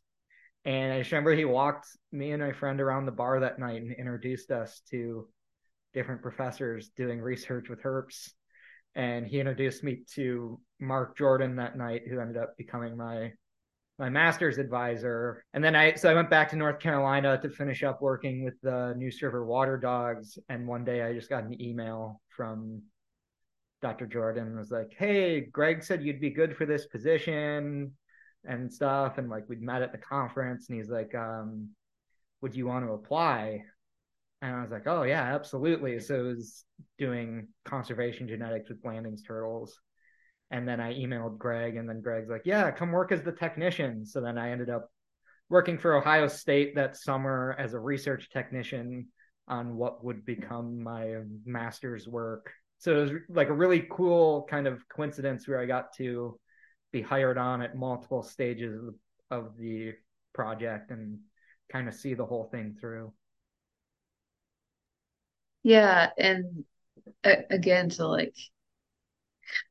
[0.67, 3.83] And I just remember he walked me and my friend around the bar that night
[3.83, 5.29] and introduced us to
[5.95, 8.31] different professors doing research with herps
[8.95, 13.33] and he introduced me to Mark Jordan that night, who ended up becoming my
[13.99, 15.45] my master's advisor.
[15.53, 18.55] And then I so I went back to North Carolina to finish up working with
[18.63, 20.39] the Neuse River Water Dogs.
[20.49, 22.83] And one day I just got an email from
[23.83, 24.07] Dr.
[24.07, 27.93] Jordan was like, "Hey, Greg said you'd be good for this position
[28.45, 31.71] and stuff." And like we'd met at the conference, and he's like, um,
[32.43, 33.65] "Would you want to apply?"
[34.45, 35.99] And I was like, oh, yeah, absolutely.
[36.01, 36.67] So it was
[36.99, 39.81] doing conservation genetics with Blanding's turtles.
[40.51, 44.05] And then I emailed Greg, and then Greg's like, yeah, come work as the technician.
[44.05, 44.91] So then I ended up
[45.49, 49.09] working for Ohio State that summer as a research technician
[49.49, 52.53] on what would become my master's work.
[52.77, 56.39] So it was like a really cool kind of coincidence where I got to
[56.93, 58.91] be hired on at multiple stages
[59.31, 59.95] of the
[60.35, 61.21] project and
[61.73, 63.11] kind of see the whole thing through.
[65.65, 66.65] Yeah, and
[67.25, 68.37] again to like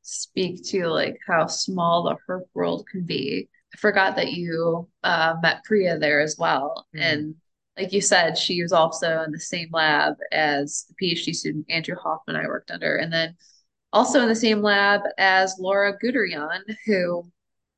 [0.01, 3.47] speak to like how small the herp world can be.
[3.73, 7.01] I forgot that you uh, met Priya there as well, mm.
[7.01, 7.35] and
[7.77, 11.95] like you said, she was also in the same lab as the PhD student Andrew
[11.95, 13.35] Hoffman I worked under, and then
[13.91, 17.31] also in the same lab as Laura Guderyahn, who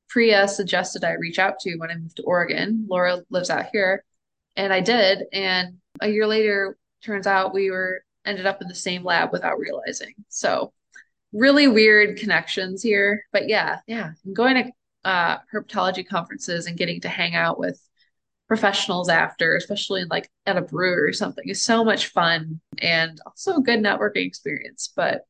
[0.08, 2.86] Priya suggested I reach out to when I moved to Oregon.
[2.88, 4.04] Laura lives out here,
[4.56, 5.24] and I did.
[5.32, 9.58] And a year later, turns out we were ended up in the same lab without
[9.58, 10.14] realizing.
[10.28, 10.72] So
[11.32, 13.24] really weird connections here.
[13.32, 17.80] But yeah, yeah, I'm going to uh, herpetology conferences and getting to hang out with
[18.48, 23.56] professionals after, especially like at a brewery or something, is so much fun and also
[23.56, 24.92] a good networking experience.
[24.94, 25.22] But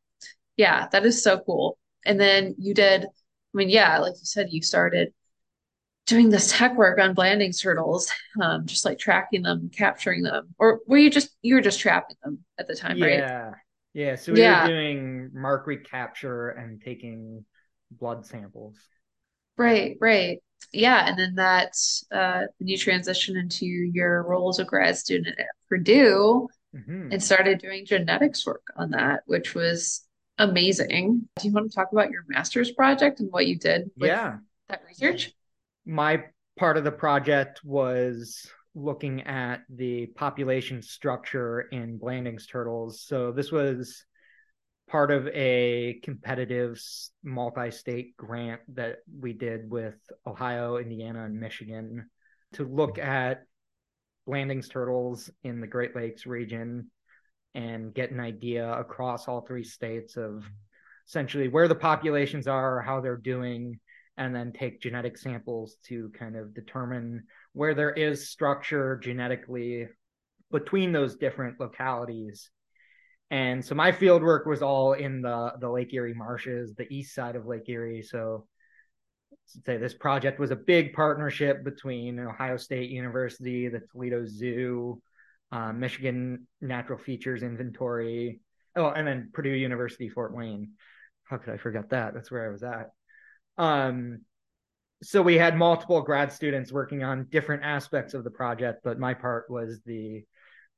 [0.56, 1.78] yeah, that is so cool.
[2.04, 3.08] And then you did, I
[3.52, 5.12] mean, yeah, like you said, you started
[6.06, 10.80] doing this tech work on Blanding's turtles, um, just like tracking them, capturing them, or
[10.86, 13.18] were you just you were just trapping them at the time, right?
[13.18, 13.50] Yeah.
[13.94, 14.14] Yeah.
[14.16, 17.44] So we were doing mark recapture and taking
[17.90, 18.76] blood samples.
[19.56, 20.38] right, right.
[20.72, 21.72] Yeah, and then that
[22.10, 27.60] uh, you transition into your role as a grad student at Purdue hmm and started
[27.60, 30.02] doing genetics work on that, which was
[30.38, 31.28] amazing.
[31.38, 34.38] Do you want to talk about your master's project and what you did with Yeah.
[34.68, 35.35] that research?
[35.86, 36.24] My
[36.58, 43.00] part of the project was looking at the population structure in Blanding's turtles.
[43.00, 44.04] So this was
[44.88, 46.80] part of a competitive
[47.24, 49.94] multi-state grant that we did with
[50.26, 52.10] Ohio, Indiana, and Michigan
[52.54, 53.44] to look at
[54.26, 56.90] Blanding's turtles in the Great Lakes region
[57.54, 60.44] and get an idea across all three states of
[61.08, 63.80] essentially where the populations are, how they're doing,
[64.16, 69.88] and then take genetic samples to kind of determine where there is structure genetically
[70.50, 72.50] between those different localities.
[73.30, 77.14] And so my field work was all in the the Lake Erie marshes, the east
[77.14, 78.02] side of Lake Erie.
[78.02, 78.46] So
[79.64, 85.00] say this project was a big partnership between Ohio State University, the Toledo Zoo,
[85.52, 88.40] uh, Michigan Natural Features Inventory,
[88.76, 90.72] oh, and then Purdue University Fort Wayne.
[91.24, 92.14] How could I forget that?
[92.14, 92.90] That's where I was at.
[93.58, 94.20] Um,
[95.02, 99.14] so we had multiple grad students working on different aspects of the project, but my
[99.14, 100.24] part was the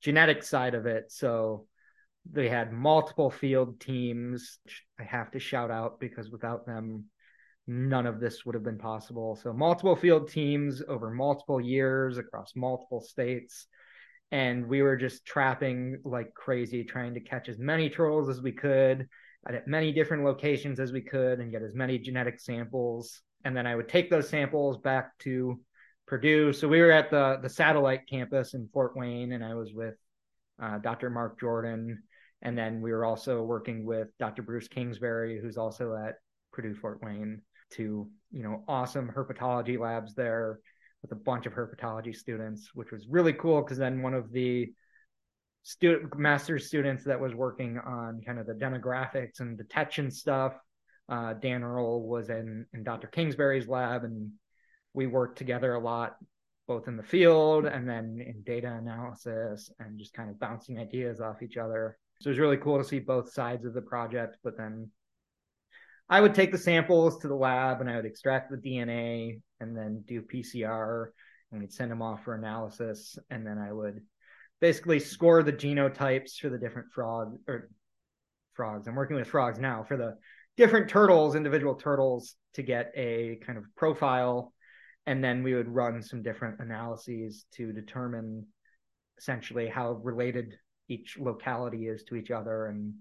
[0.00, 1.12] genetic side of it.
[1.12, 1.66] So
[2.30, 4.58] they had multiple field teams.
[4.98, 7.04] I have to shout out because without them,
[7.66, 9.36] none of this would have been possible.
[9.36, 13.66] So multiple field teams over multiple years across multiple states.
[14.30, 18.52] And we were just trapping like crazy, trying to catch as many trolls as we
[18.52, 19.08] could
[19.46, 23.22] at many different locations as we could and get as many genetic samples.
[23.44, 25.60] And then I would take those samples back to
[26.06, 26.52] Purdue.
[26.52, 29.94] So we were at the the satellite campus in Fort Wayne, and I was with
[30.60, 31.10] uh, Dr.
[31.10, 32.02] Mark Jordan,
[32.42, 34.42] and then we were also working with Dr.
[34.42, 36.14] Bruce Kingsbury, who's also at
[36.52, 40.60] Purdue Fort Wayne, to you know awesome herpetology labs there
[41.02, 44.72] with a bunch of herpetology students, which was really cool because then one of the
[45.68, 50.54] student master's students that was working on kind of the demographics and detection stuff.
[51.10, 53.06] Uh, Dan Earl was in in Dr.
[53.06, 54.30] Kingsbury's lab, and
[54.94, 56.16] we worked together a lot,
[56.66, 61.20] both in the field and then in data analysis, and just kind of bouncing ideas
[61.20, 61.98] off each other.
[62.22, 64.38] So it was really cool to see both sides of the project.
[64.42, 64.90] But then
[66.08, 69.76] I would take the samples to the lab, and I would extract the DNA, and
[69.76, 71.08] then do PCR,
[71.52, 74.00] and we'd send them off for analysis, and then I would
[74.60, 77.70] basically score the genotypes for the different frog or
[78.54, 78.88] frogs.
[78.88, 80.16] I'm working with frogs now for the
[80.56, 84.52] different turtles, individual turtles, to get a kind of profile,
[85.06, 88.44] and then we would run some different analyses to determine
[89.16, 90.54] essentially how related
[90.88, 92.94] each locality is to each other and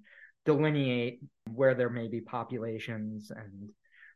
[0.46, 1.22] delineate
[1.54, 3.70] where there may be populations and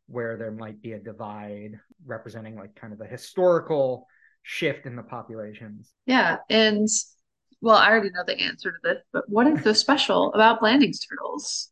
[0.08, 4.08] where there might be a divide representing like kind of a historical
[4.44, 5.94] shift in the populations.
[6.06, 6.88] Yeah, and
[7.62, 11.00] well, I already know the answer to this, but what is so special about Blanding's
[11.00, 11.70] turtles?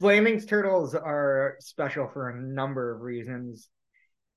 [0.00, 3.68] Blanding's turtles are special for a number of reasons.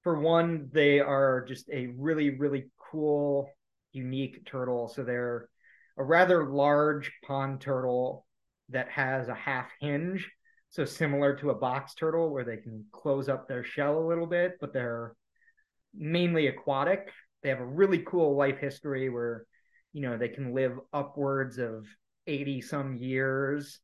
[0.03, 3.49] For one, they are just a really, really cool,
[3.91, 4.87] unique turtle.
[4.87, 5.49] So they're
[5.97, 8.25] a rather large pond turtle
[8.69, 10.29] that has a half hinge.
[10.69, 14.27] So similar to a box turtle where they can close up their shell a little
[14.27, 15.13] bit, but they're
[15.93, 17.11] mainly aquatic.
[17.43, 19.45] They have a really cool life history where,
[19.93, 21.85] you know, they can live upwards of
[22.27, 23.79] 80 some years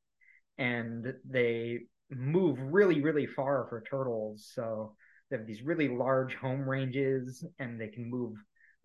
[0.58, 4.50] and they move really, really far for turtles.
[4.54, 4.96] So
[5.30, 8.36] they have these really large home ranges and they can move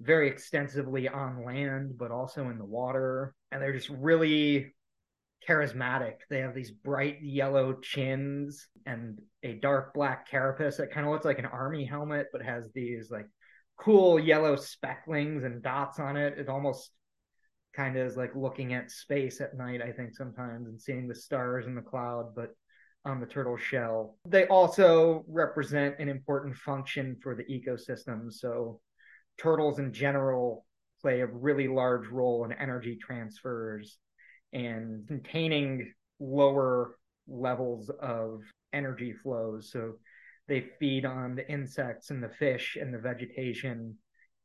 [0.01, 3.35] very extensively on land, but also in the water.
[3.51, 4.75] And they're just really
[5.49, 6.15] charismatic.
[6.31, 11.25] They have these bright yellow chins and a dark black carapace that kind of looks
[11.25, 13.27] like an army helmet, but has these like
[13.79, 16.39] cool yellow specklings and dots on it.
[16.39, 16.91] It almost
[17.75, 21.15] kind of is like looking at space at night, I think, sometimes and seeing the
[21.15, 22.51] stars in the cloud, but
[23.05, 24.17] on the turtle shell.
[24.29, 28.33] They also represent an important function for the ecosystem.
[28.33, 28.81] So,
[29.39, 30.67] turtles in general
[31.01, 33.99] play a really large role in energy transfers
[34.53, 36.97] and containing lower
[37.27, 38.43] levels of
[38.73, 39.71] energy flows.
[39.73, 39.95] So,
[40.47, 43.97] they feed on the insects and the fish and the vegetation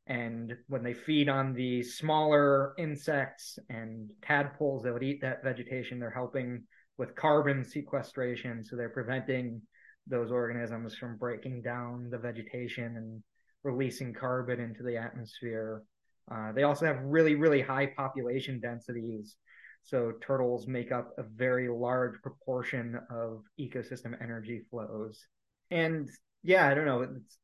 [0.08, 6.00] and when they feed on the smaller insects and tadpoles that would eat that vegetation,
[6.00, 6.64] they're helping
[6.98, 8.64] with carbon sequestration.
[8.64, 9.62] So they're preventing
[10.08, 13.22] those organisms from breaking down the vegetation and
[13.64, 15.84] releasing carbon into the atmosphere.
[16.32, 19.36] Uh, they also have really, really high population densities.
[19.84, 25.26] So turtles make up a very large proportion of ecosystem energy flows.
[25.70, 26.10] And
[26.44, 27.02] yeah, I don't know.
[27.02, 27.38] It's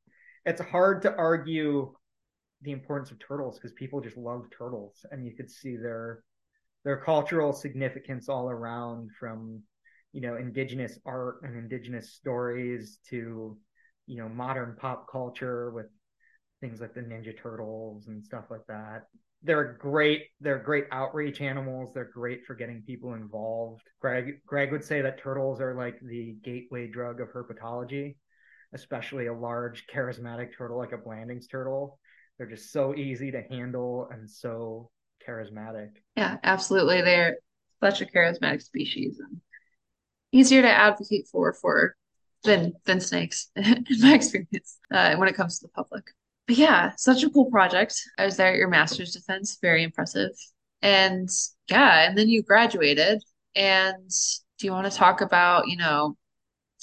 [0.45, 1.93] it's hard to argue
[2.63, 6.23] the importance of turtles because people just love turtles, and you could see their
[6.83, 9.61] their cultural significance all around from
[10.11, 13.57] you know indigenous art and indigenous stories to
[14.05, 15.87] you know modern pop culture with
[16.61, 19.03] things like the ninja turtles and stuff like that.
[19.43, 23.83] They're great they're great outreach animals they're great for getting people involved.
[23.99, 28.15] Greg greg would say that turtles are like the gateway drug of herpetology
[28.75, 31.99] especially a large charismatic turtle like a blandings turtle
[32.37, 34.89] they're just so easy to handle and so
[35.27, 37.37] charismatic yeah absolutely they're
[37.81, 39.39] such a charismatic species and
[40.31, 41.95] easier to advocate for for
[42.43, 46.03] than than snakes in my experience uh, when it comes to the public.
[46.47, 47.95] But yeah, such a cool project.
[48.17, 50.31] I was there at your master's defense, very impressive.
[50.81, 51.29] And
[51.69, 53.23] yeah, and then you graduated.
[53.55, 54.09] And
[54.59, 56.17] do you want to talk about, you know,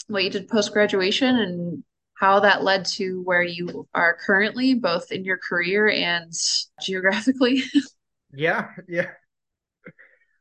[0.09, 1.85] what you did post graduation and
[2.21, 6.31] how that led to where you are currently, both in your career and
[6.83, 7.63] geographically?
[8.35, 9.13] yeah, yeah.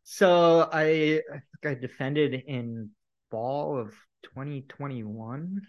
[0.03, 2.89] So I, I think I defended in
[3.31, 5.61] fall of 2021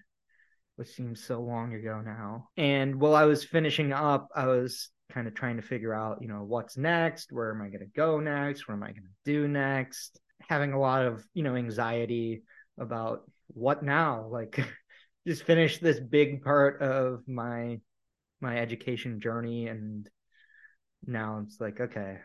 [0.76, 5.28] which seems so long ago now and while i was finishing up i was kind
[5.28, 8.18] of trying to figure out you know what's next where am i going to go
[8.18, 12.42] next what am i going to do next having a lot of you know anxiety
[12.78, 14.58] about what now like
[15.30, 17.78] just finish this big part of my
[18.40, 20.08] my education journey and
[21.06, 22.18] now it's like okay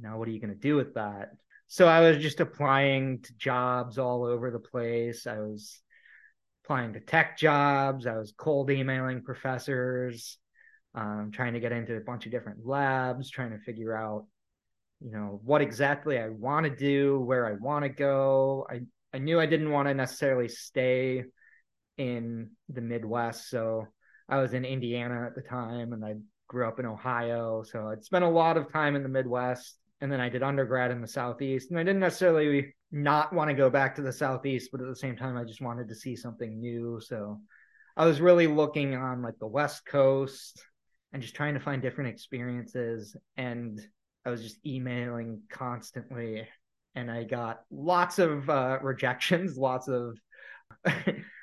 [0.00, 1.32] now what are you going to do with that
[1.70, 5.26] so I was just applying to jobs all over the place.
[5.26, 5.78] I was
[6.64, 8.06] applying to tech jobs.
[8.06, 10.38] I was cold emailing professors,
[10.94, 14.24] um, trying to get into a bunch of different labs, trying to figure out,
[15.00, 18.66] you know, what exactly I want to do, where I want to go.
[18.70, 18.80] I
[19.12, 21.24] I knew I didn't want to necessarily stay
[21.98, 23.86] in the Midwest, so
[24.28, 26.14] I was in Indiana at the time, and I
[26.48, 30.10] grew up in Ohio, so I'd spent a lot of time in the Midwest and
[30.10, 31.70] then I did undergrad in the southeast.
[31.70, 34.96] And I didn't necessarily not want to go back to the southeast, but at the
[34.96, 37.00] same time, I just wanted to see something new.
[37.00, 37.40] So
[37.96, 40.62] I was really looking on like the West Coast
[41.12, 43.16] and just trying to find different experiences.
[43.36, 43.80] And
[44.24, 46.46] I was just emailing constantly,
[46.94, 50.16] and I got lots of uh, rejections, lots of.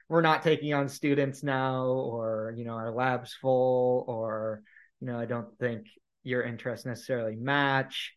[0.10, 4.62] We're not taking on students now or you know our lab's full or
[5.00, 5.88] you know i don't think
[6.24, 8.16] your interests necessarily match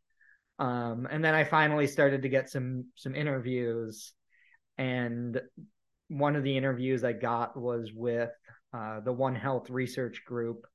[0.59, 4.13] um, and then I finally started to get some some interviews,
[4.77, 5.41] and
[6.09, 8.31] one of the interviews I got was with
[8.73, 10.67] uh, the One Health Research Group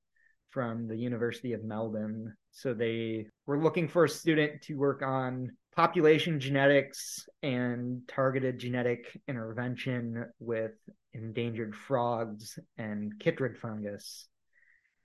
[0.52, 2.34] from the University of Melbourne.
[2.52, 9.20] So they were looking for a student to work on population genetics and targeted genetic
[9.28, 10.74] intervention with
[11.14, 14.28] endangered frogs and chytrid fungus.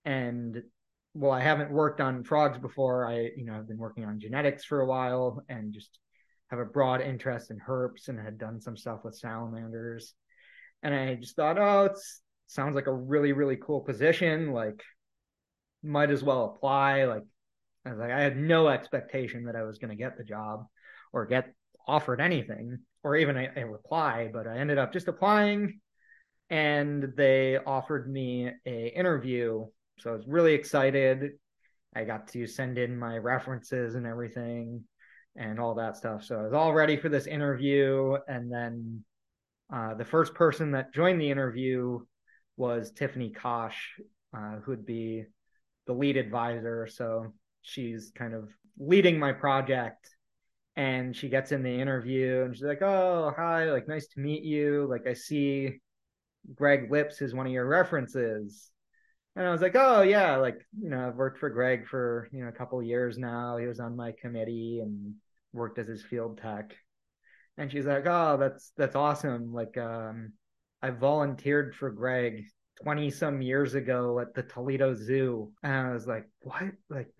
[0.05, 0.63] And
[1.15, 3.09] well, I haven't worked on frogs before.
[3.09, 5.99] I, you know, I've been working on genetics for a while and just
[6.51, 10.15] have a broad interest in herps and had done some stuff with salamanders.
[10.83, 11.99] And I just thought, oh, it
[12.47, 14.53] sounds like a really, really cool position.
[14.53, 14.83] Like,
[15.83, 17.05] might as well apply.
[17.05, 17.25] Like,
[17.89, 20.67] I was like, I had no expectation that I was going to get the job
[21.13, 21.53] or get
[21.87, 25.81] offered anything or even a, a reply, but I ended up just applying
[26.51, 29.67] and they offered me a interview
[30.01, 31.33] so I was really excited.
[31.95, 34.85] I got to send in my references and everything
[35.37, 36.25] and all that stuff.
[36.25, 38.17] So I was all ready for this interview.
[38.29, 39.05] And then
[39.73, 42.01] uh, the first person that joined the interview
[42.57, 43.77] was Tiffany Kosch,
[44.37, 45.25] uh, who'd be
[45.87, 46.87] the lead advisor.
[46.87, 47.33] So
[47.69, 48.49] she's kind of
[48.79, 50.09] leading my project.
[50.77, 54.45] And she gets in the interview and she's like, Oh, hi, like, nice to meet
[54.45, 54.87] you.
[54.89, 55.81] Like, I see
[56.55, 58.71] Greg Lipps is one of your references.
[59.37, 62.43] And I was like, oh yeah, like you know, I've worked for Greg for you
[62.43, 63.57] know a couple years now.
[63.57, 65.15] He was on my committee and
[65.53, 66.75] worked as his field tech.
[67.57, 69.53] And she's like, oh, that's that's awesome.
[69.53, 70.33] Like, um,
[70.83, 72.45] I volunteered for Greg
[72.83, 75.53] 20 some years ago at the Toledo Zoo.
[75.63, 76.63] And I was like, what?
[76.89, 77.11] Like,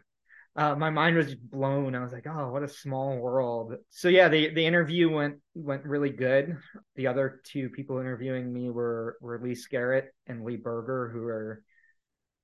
[0.59, 1.95] uh, my mind was blown.
[1.95, 3.75] I was like, oh, what a small world.
[3.91, 6.57] So yeah, the, the interview went went really good.
[6.97, 11.63] The other two people interviewing me were were Lee Skerratt and Lee Berger, who are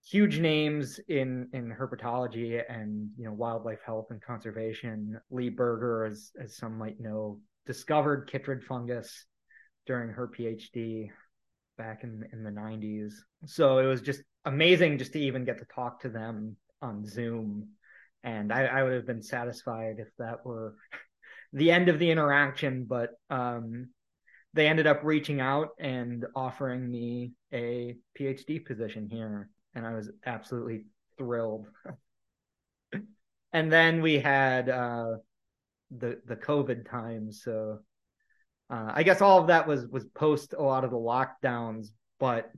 [0.06, 5.20] huge names in in herpetology and you know wildlife health and conservation.
[5.30, 9.26] Lee Berger, as as some might know, discovered chytrid fungus
[9.86, 11.08] during her PhD,
[11.76, 13.14] back in in the 90s.
[13.46, 17.70] So it was just amazing just to even get to talk to them on Zoom.
[18.24, 20.74] And I, I would have been satisfied if that were
[21.52, 23.90] the end of the interaction, but um,
[24.54, 30.10] they ended up reaching out and offering me a PhD position here, and I was
[30.24, 30.86] absolutely
[31.18, 31.66] thrilled.
[33.52, 35.16] and then we had uh,
[35.96, 37.80] the the COVID times, so
[38.70, 42.50] uh, I guess all of that was was post a lot of the lockdowns, but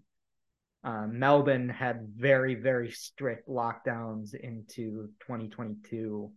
[0.86, 6.30] uh, Melbourne had very very strict lockdowns into 2022,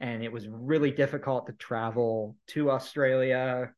[0.00, 3.70] and it was really difficult to travel to Australia,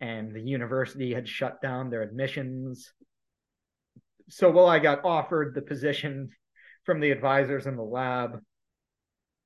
[0.00, 2.92] and the university had shut down their admissions.
[4.28, 6.30] So while I got offered the position
[6.84, 8.40] from the advisors in the lab,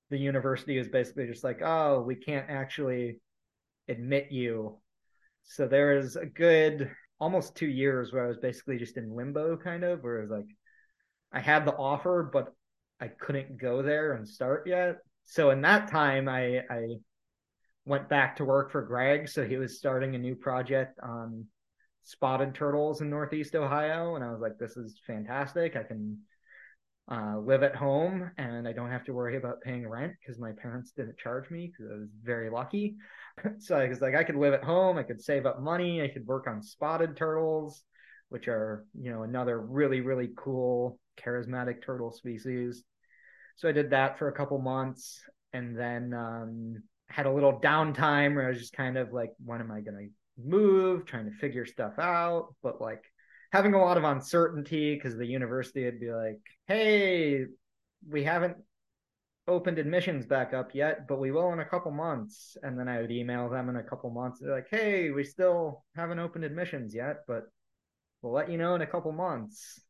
[0.08, 3.20] the university was basically just like, "Oh, we can't actually
[3.88, 4.78] admit you
[5.46, 9.56] so there is a good almost two years where I was basically just in limbo,
[9.56, 10.56] kind of, where it was like
[11.32, 12.52] I had the offer, but
[13.00, 14.98] I couldn't go there and start yet.
[15.24, 16.96] So in that time, I, I
[17.84, 19.28] went back to work for Greg.
[19.28, 21.46] So he was starting a new project on
[22.04, 24.14] spotted turtles in Northeast Ohio.
[24.14, 25.76] And I was like, this is fantastic.
[25.76, 26.18] I can
[27.10, 30.52] uh, live at home and I don't have to worry about paying rent because my
[30.52, 32.96] parents didn't charge me because I was very lucky.
[33.58, 36.08] so I was like, I could live at home, I could save up money, I
[36.08, 37.84] could work on spotted turtles,
[38.28, 42.82] which are, you know, another really, really cool, charismatic turtle species.
[43.56, 45.20] So I did that for a couple months
[45.52, 49.60] and then um, had a little downtime where I was just kind of like, when
[49.60, 53.04] am I going to move, trying to figure stuff out, but like
[53.52, 57.44] having a lot of uncertainty because the university would be like, hey,
[58.08, 58.56] we haven't
[59.48, 62.56] opened admissions back up yet, but we will in a couple months.
[62.62, 64.40] And then I would email them in a couple months.
[64.40, 67.44] They're like, hey, we still haven't opened admissions yet, but
[68.22, 69.80] we'll let you know in a couple months.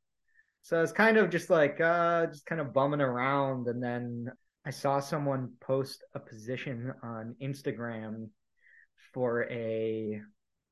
[0.63, 4.33] So it's kind of just like uh just kind of bumming around and then
[4.65, 8.31] I saw someone post a position on Instagram
[9.15, 10.21] for a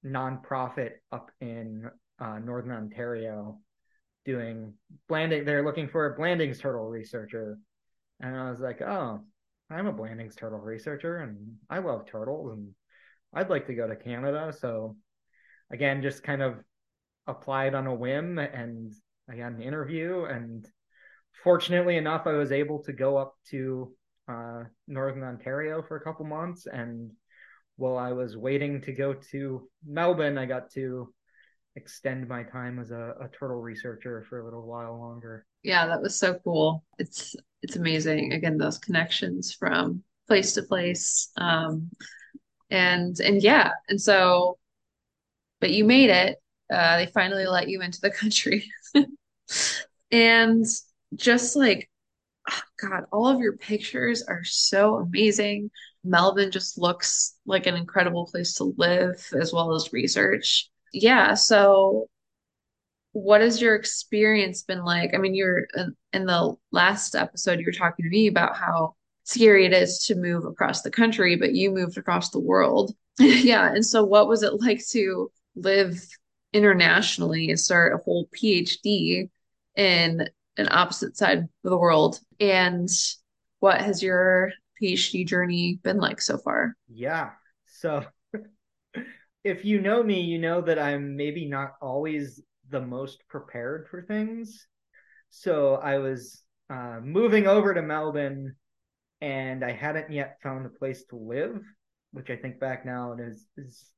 [0.04, 1.88] nonprofit up in
[2.20, 3.58] uh, Northern Ontario
[4.24, 4.74] doing
[5.08, 5.44] Blanding.
[5.44, 7.58] They're looking for a Blandings turtle researcher
[8.20, 9.20] and I was like, oh,
[9.70, 12.70] I'm a Blandings turtle researcher and I love turtles and
[13.34, 14.52] I'd like to go to Canada.
[14.58, 14.96] So
[15.70, 16.56] again, just kind of
[17.26, 18.92] applied on a whim and
[19.28, 20.66] I got an interview and
[21.42, 23.92] fortunately enough, I was able to go up to
[24.28, 26.66] uh, Northern Ontario for a couple months.
[26.66, 27.12] And
[27.76, 31.12] while I was waiting to go to Melbourne, I got to
[31.76, 35.46] extend my time as a, a turtle researcher for a little while longer.
[35.62, 36.84] Yeah, that was so cool.
[36.98, 38.32] It's it's amazing.
[38.32, 41.30] Again, those connections from place to place.
[41.36, 41.90] Um,
[42.70, 44.58] and and yeah, and so
[45.60, 46.38] but you made it.
[46.72, 48.70] Uh, they finally let you into the country.
[50.10, 50.64] and
[51.14, 51.90] just like
[52.50, 55.70] oh God, all of your pictures are so amazing.
[56.04, 62.08] Melbourne just looks like an incredible place to live as well as research yeah, so
[63.12, 65.14] what has your experience been like?
[65.14, 65.66] I mean, you're
[66.12, 70.14] in the last episode, you were talking to me about how scary it is to
[70.14, 72.94] move across the country, but you moved across the world.
[73.18, 73.72] yeah.
[73.72, 76.04] And so, what was it like to live
[76.52, 79.30] internationally and start a whole PhD
[79.76, 82.18] in an opposite side of the world?
[82.40, 82.88] And
[83.60, 86.76] what has your PhD journey been like so far?
[86.88, 87.30] Yeah.
[87.66, 88.04] So,
[89.44, 94.02] if you know me, you know that I'm maybe not always the most prepared for
[94.02, 94.66] things.
[95.28, 98.56] So I was uh, moving over to Melbourne
[99.20, 101.62] and I hadn't yet found a place to live,
[102.12, 103.90] which I think back now is, is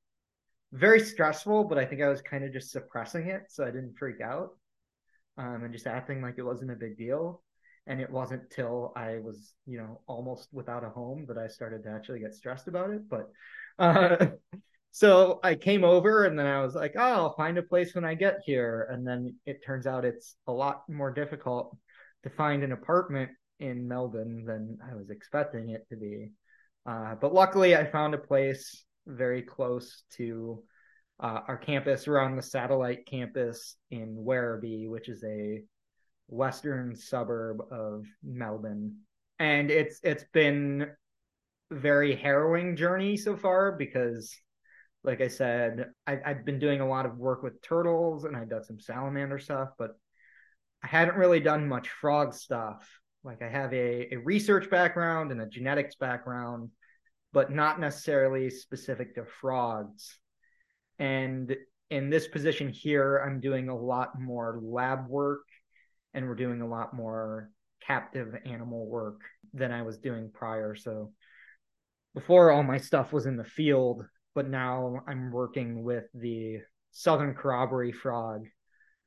[0.73, 3.97] very stressful, but I think I was kind of just suppressing it so I didn't
[3.99, 4.51] freak out
[5.39, 7.43] um, and just acting like it wasn't a big deal.
[7.89, 11.85] And it wasn't till I was, you know, almost without a home that I started
[11.85, 13.09] to actually get stressed about it.
[13.09, 13.31] But
[13.79, 14.27] uh,
[14.97, 18.07] so I came over and then I was like, oh, I'll find a place when
[18.07, 18.89] I get here.
[18.91, 21.77] And then it turns out it's a lot more difficult
[22.23, 23.29] to find an apartment
[23.61, 26.31] in Melbourne than I was expecting it to be.
[26.89, 30.63] Uh, but luckily, I found a place very close to
[31.21, 32.07] uh, our campus.
[32.07, 35.63] We're on the satellite campus in Werribee, which is a
[36.29, 38.97] western suburb of Melbourne.
[39.39, 40.87] And it's it's been
[41.71, 44.35] very harrowing journey so far because
[45.07, 48.51] like I said, I, I've been doing a lot of work with turtles and I've
[48.51, 49.93] done some salamander stuff, but
[50.83, 52.87] I hadn't really done much frog stuff.
[53.23, 56.71] Like I have a, a research background and a genetics background,
[57.33, 60.19] but not necessarily specific to frogs.
[60.99, 61.55] And
[61.91, 65.45] in this position here, I'm doing a lot more lab work
[66.15, 67.51] and we're doing a lot more
[67.81, 69.21] captive animal work
[69.55, 70.75] than I was doing prior.
[70.75, 71.13] So
[72.15, 74.05] before all my stuff was in the field,
[74.37, 76.59] but now I'm working with the
[76.91, 78.45] southern corroboree frog,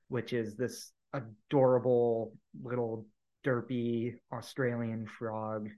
[0.08, 3.06] which is this adorable little
[3.46, 5.70] derpy Australian frog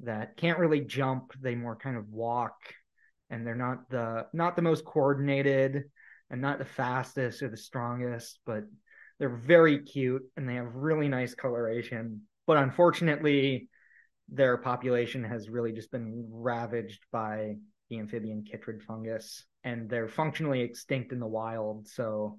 [0.00, 1.32] that can't really jump.
[1.40, 2.56] They more kind of walk
[3.30, 5.84] and they're not the not the most coordinated
[6.28, 8.64] and not the fastest or the strongest, but
[9.20, 12.22] they're very cute and they have really nice coloration.
[12.48, 13.68] But unfortunately,
[14.28, 17.58] their population has really just been ravaged by
[17.88, 21.88] the amphibian chytrid fungus and they're functionally extinct in the wild.
[21.88, 22.38] So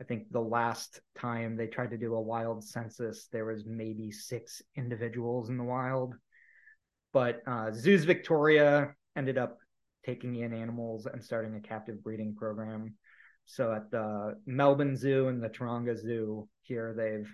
[0.00, 4.10] I think the last time they tried to do a wild census, there was maybe
[4.10, 6.14] six individuals in the wild.
[7.12, 9.58] But uh, Zoos Victoria ended up
[10.04, 12.94] taking in animals and starting a captive breeding program.
[13.46, 17.30] So at the Melbourne Zoo and the Taronga Zoo here, they've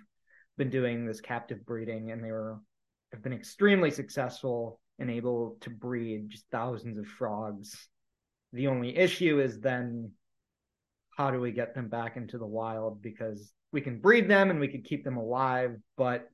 [0.57, 2.59] been doing this captive breeding, and they were
[3.11, 7.89] have been extremely successful and able to breed just thousands of frogs.
[8.53, 10.11] The only issue is then
[11.17, 14.59] how do we get them back into the wild because we can breed them and
[14.59, 16.29] we can keep them alive, but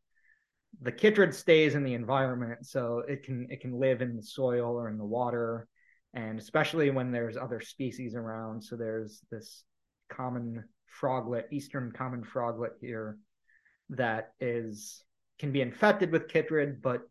[0.81, 4.79] the chytrid stays in the environment, so it can it can live in the soil
[4.79, 5.67] or in the water
[6.13, 8.63] and especially when there's other species around.
[8.63, 9.63] So there's this
[10.09, 13.17] common froglet, eastern common froglet here,
[13.89, 15.03] that is
[15.39, 17.01] can be infected with chytrid, but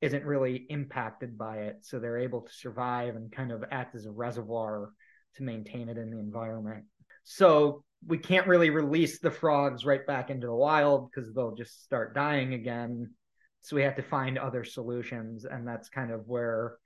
[0.00, 1.78] isn't really impacted by it.
[1.82, 4.90] So they're able to survive and kind of act as a reservoir
[5.36, 6.84] to maintain it in the environment.
[7.24, 11.82] So we can't really release the frogs right back into the wild because they'll just
[11.82, 13.10] start dying again.
[13.62, 16.76] So we have to find other solutions, and that's kind of where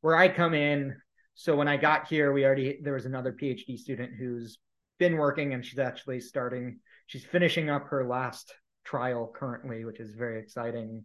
[0.00, 0.94] where I come in.
[1.34, 4.58] So when I got here, we already there was another PhD student who's
[4.98, 6.78] been working and she's actually starting.
[7.06, 8.52] She's finishing up her last
[8.84, 11.04] trial currently, which is very exciting.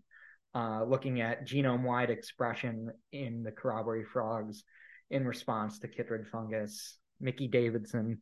[0.56, 4.64] Uh, looking at genome-wide expression in the corroboree frogs
[5.10, 6.98] in response to chytrid fungus.
[7.20, 8.22] Mickey Davidson,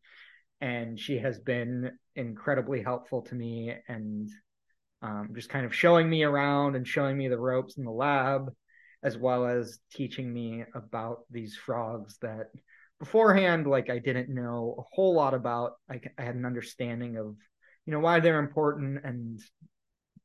[0.61, 4.29] and she has been incredibly helpful to me and
[5.01, 8.53] um, just kind of showing me around and showing me the ropes in the lab
[9.03, 12.51] as well as teaching me about these frogs that
[12.99, 17.35] beforehand like i didn't know a whole lot about I, I had an understanding of
[17.87, 19.39] you know why they're important and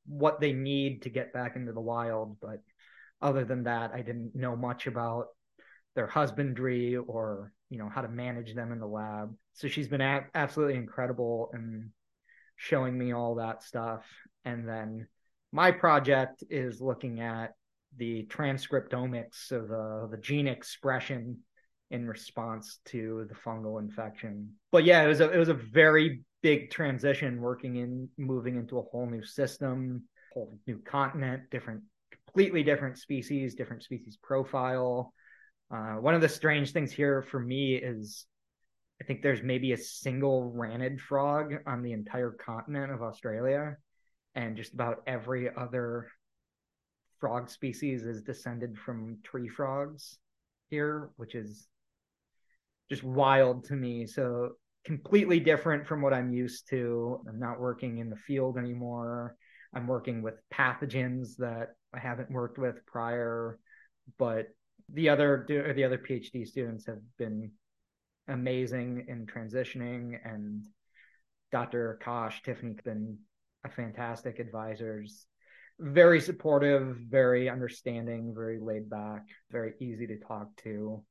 [0.06, 2.60] what they need to get back into the wild but
[3.20, 5.26] other than that i didn't know much about
[5.94, 10.00] their husbandry or you know how to manage them in the lab so she's been
[10.00, 11.90] a- absolutely incredible in
[12.56, 14.04] showing me all that stuff
[14.44, 15.06] and then
[15.52, 17.54] my project is looking at
[17.96, 21.38] the transcriptomics of uh, the gene expression
[21.90, 24.52] in response to the fungal infection.
[24.72, 28.78] But yeah, it was a it was a very big transition working in moving into
[28.78, 31.82] a whole new system, whole new continent, different
[32.12, 35.12] completely different species, different species profile.
[35.74, 38.26] Uh, one of the strange things here for me is
[39.00, 43.76] I think there's maybe a single ranid frog on the entire continent of Australia,
[44.36, 46.06] and just about every other
[47.18, 50.16] frog species is descended from tree frogs
[50.70, 51.66] here, which is
[52.88, 54.06] just wild to me.
[54.06, 54.52] So
[54.86, 57.20] completely different from what I'm used to.
[57.28, 59.36] I'm not working in the field anymore.
[59.74, 63.58] I'm working with pathogens that I haven't worked with prior,
[64.18, 64.46] but
[64.92, 67.50] the other the other PhD students have been
[68.28, 70.64] amazing in transitioning and
[71.52, 71.98] Dr.
[72.02, 73.18] Kosch, Tiffany have been
[73.64, 75.26] a fantastic advisors
[75.78, 81.04] very supportive, very understanding, very laid back, very easy to talk to.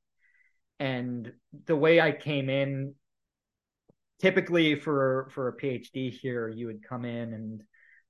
[0.78, 1.32] And
[1.66, 2.94] the way I came in,
[4.20, 7.62] typically for for a PhD here, you would come in and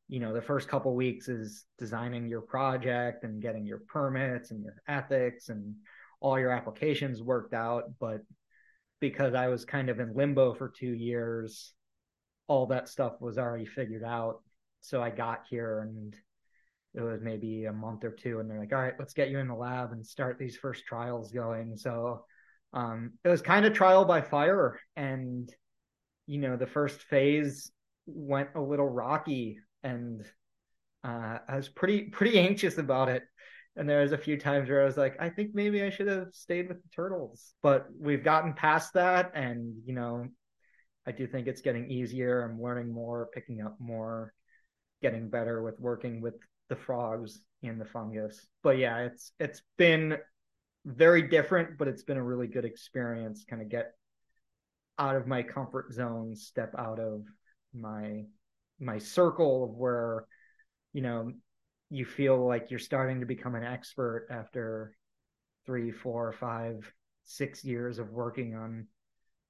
[0.09, 4.63] you know the first couple weeks is designing your project and getting your permits and
[4.63, 5.75] your ethics and
[6.21, 7.85] all your applications worked out.
[8.01, 8.23] But
[9.01, 11.75] because i was kind of in limbo for two years
[12.49, 14.41] all that stuff was already figured out.
[14.81, 16.15] So i got here and
[16.95, 19.39] it was maybe a month or two and they're like all right let's get you
[19.39, 21.77] in the lab and start these first trials going.
[21.77, 22.25] So
[22.73, 25.51] um, it was kind of trial by fire and
[26.27, 27.71] you know the first phase
[28.07, 30.25] went a little rocky and
[31.05, 33.23] uh, i was pretty pretty anxious about it
[33.77, 36.07] and there was a few times where i was like i think maybe i should
[36.07, 40.27] have stayed with the turtles but we've gotten past that and you know
[41.07, 44.33] i do think it's getting easier i'm learning more picking up more
[45.03, 46.35] getting better with working with
[46.69, 48.47] the frogs and the fungus.
[48.63, 50.19] But yeah, it's it's been
[50.85, 53.45] very different, but it's been a really good experience.
[53.49, 53.93] Kind of get
[54.99, 57.23] out of my comfort zone, step out of
[57.75, 58.25] my
[58.79, 60.27] my circle of where
[60.93, 61.33] you know
[61.91, 64.97] you feel like you're starting to become an expert after
[65.65, 66.91] three, four, five,
[67.25, 68.87] six years of working on,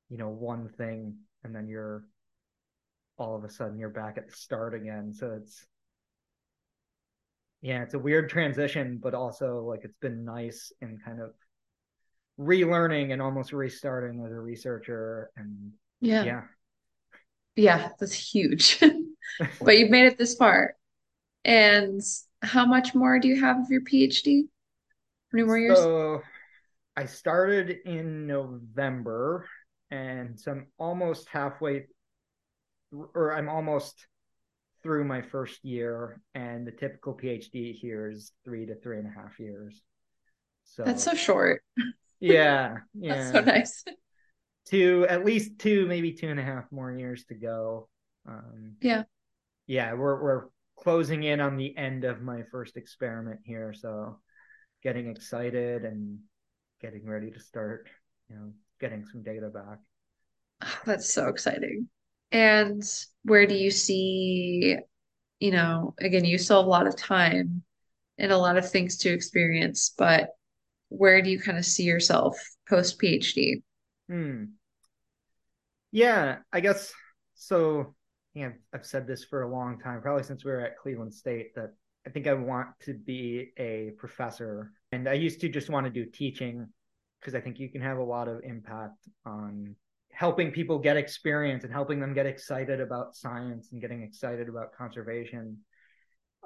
[0.09, 2.05] you know, one thing, and then you're
[3.19, 5.13] all of a sudden you're back at the start again.
[5.13, 5.67] So it's
[7.63, 11.31] yeah, it's a weird transition, but also like it's been nice and kind of
[12.39, 16.25] relearning and almost restarting as a researcher and Yeah.
[16.25, 16.43] yeah.
[17.57, 18.79] Yeah, that's huge.
[19.61, 20.77] But you've made it this far.
[21.45, 22.01] And
[22.43, 24.43] how much more do you have of your PhD?
[24.43, 25.79] How many more years?
[25.79, 26.23] So
[26.97, 29.49] I started in November,
[29.91, 31.87] and so I'm almost halfway,
[33.15, 34.07] or I'm almost
[34.83, 39.11] through my first year, and the typical PhD here is three to three and a
[39.11, 39.83] half years.
[40.65, 41.63] So that's So so short.
[42.21, 43.09] Yeah, Yeah.
[43.09, 43.85] That's so nice.
[44.67, 47.89] two at least two, maybe two and a half more years to go.
[48.29, 49.05] Um, Yeah.
[49.67, 50.45] yeah, we're we're
[50.79, 54.19] closing in on the end of my first experiment here, so
[54.83, 56.19] getting excited and
[56.81, 57.89] getting ready to start,
[58.29, 59.79] you know, getting some data back.
[60.85, 61.89] That's so exciting.
[62.33, 62.83] And
[63.23, 64.77] where do you see,
[65.41, 67.63] you know, again, you still have a lot of time
[68.19, 70.31] and a lot of things to experience, but
[70.89, 73.63] where do you kind of see yourself post PhD?
[74.09, 74.45] Hmm.
[75.93, 76.93] Yeah, I guess
[77.35, 77.95] so.
[78.39, 81.73] I've said this for a long time, probably since we were at Cleveland State, that
[82.07, 84.73] I think I want to be a professor.
[84.93, 86.69] And I used to just want to do teaching
[87.19, 89.75] because I think you can have a lot of impact on
[90.13, 94.73] helping people get experience and helping them get excited about science and getting excited about
[94.73, 95.59] conservation.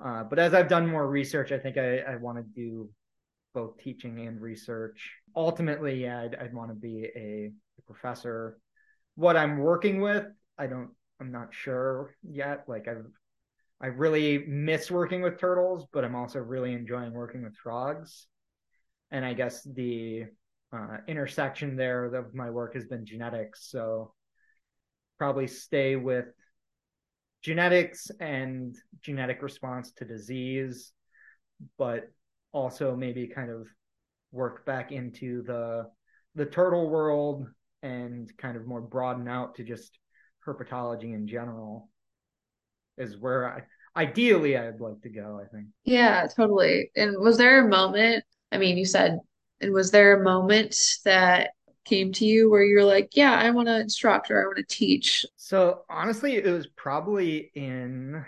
[0.02, 2.88] Uh, but as I've done more research, I think I, I want to do
[3.54, 5.12] both teaching and research.
[5.34, 8.58] Ultimately, yeah, I'd, I'd want to be a, a professor.
[9.14, 10.26] What I'm working with,
[10.58, 10.90] I don't,
[11.20, 12.64] I'm not sure yet.
[12.68, 13.06] Like I've,
[13.82, 18.26] I really miss working with turtles, but I'm also really enjoying working with frogs.
[19.10, 20.26] And I guess the
[20.72, 23.70] uh, intersection there of my work has been genetics.
[23.70, 24.12] So
[25.18, 26.26] probably stay with
[27.42, 30.92] genetics and genetic response to disease,
[31.78, 32.10] but
[32.52, 33.66] also maybe kind of
[34.32, 35.88] work back into the
[36.34, 37.46] the turtle world
[37.82, 39.98] and kind of more broaden out to just
[40.46, 41.88] herpetology in general
[42.98, 43.62] is where I
[44.00, 45.68] ideally I'd like to go, I think.
[45.84, 46.90] Yeah, totally.
[46.94, 49.18] And was there a moment, I mean, you said,
[49.60, 51.50] and was there a moment that
[51.84, 54.64] came to you where you're like, yeah, I want to instruct or I want to
[54.64, 55.24] teach?
[55.36, 58.24] So honestly, it was probably in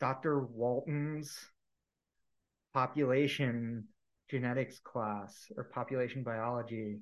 [0.00, 0.40] Dr.
[0.40, 1.38] Walton's
[2.76, 3.84] population
[4.28, 6.98] genetics class or population biology.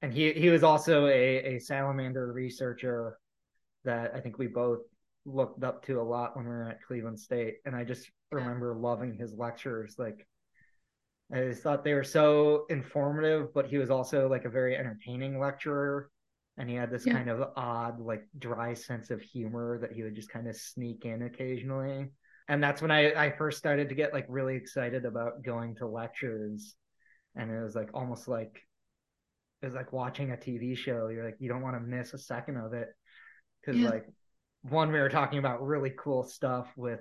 [0.00, 3.18] And he, he was also a, a salamander researcher
[3.84, 4.80] that I think we both
[5.26, 7.56] looked up to a lot when we were at Cleveland State.
[7.66, 9.96] And I just remember loving his lectures.
[9.98, 10.26] Like
[11.32, 15.38] I just thought they were so informative, but he was also like a very entertaining
[15.38, 16.10] lecturer.
[16.56, 17.14] And he had this Yeah.
[17.14, 21.04] kind of odd, like dry sense of humor that he would just kind of sneak
[21.04, 22.10] in occasionally.
[22.50, 25.86] And that's when I, I first started to get like really excited about going to
[25.86, 26.74] lectures.
[27.36, 28.60] And it was like almost like
[29.62, 31.06] it was like watching a TV show.
[31.06, 32.88] You're like, you don't want to miss a second of it.
[33.64, 33.90] Cause Yeah.
[33.90, 34.06] like
[34.62, 36.98] one, we were talking about really cool stuff with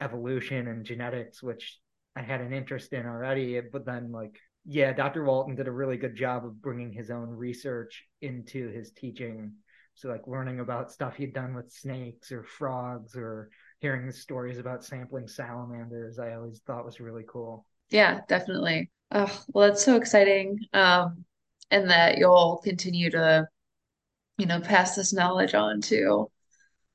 [0.00, 1.78] evolution and genetics, which
[2.16, 3.60] I had an interest in already.
[3.60, 5.24] But then, like, yeah, Dr.
[5.24, 9.52] Walton did a really good job of bringing his own research into his teaching.
[9.94, 13.50] So, like, learning about stuff he'd done with snakes or frogs or
[13.82, 17.66] hearing the stories about sampling salamanders, I always thought was really cool.
[17.90, 18.92] Yeah, definitely.
[19.10, 20.60] Oh, well, that's so exciting.
[20.72, 21.24] Um,
[21.72, 23.48] and that you'll continue to,
[24.38, 26.30] you know, pass this knowledge on to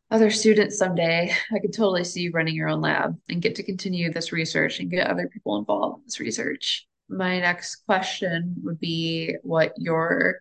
[0.10, 1.36] other students someday.
[1.54, 4.80] I could totally see you running your own lab and get to continue this research
[4.80, 6.88] and get other people involved in this research.
[7.10, 10.40] My next question would be what your,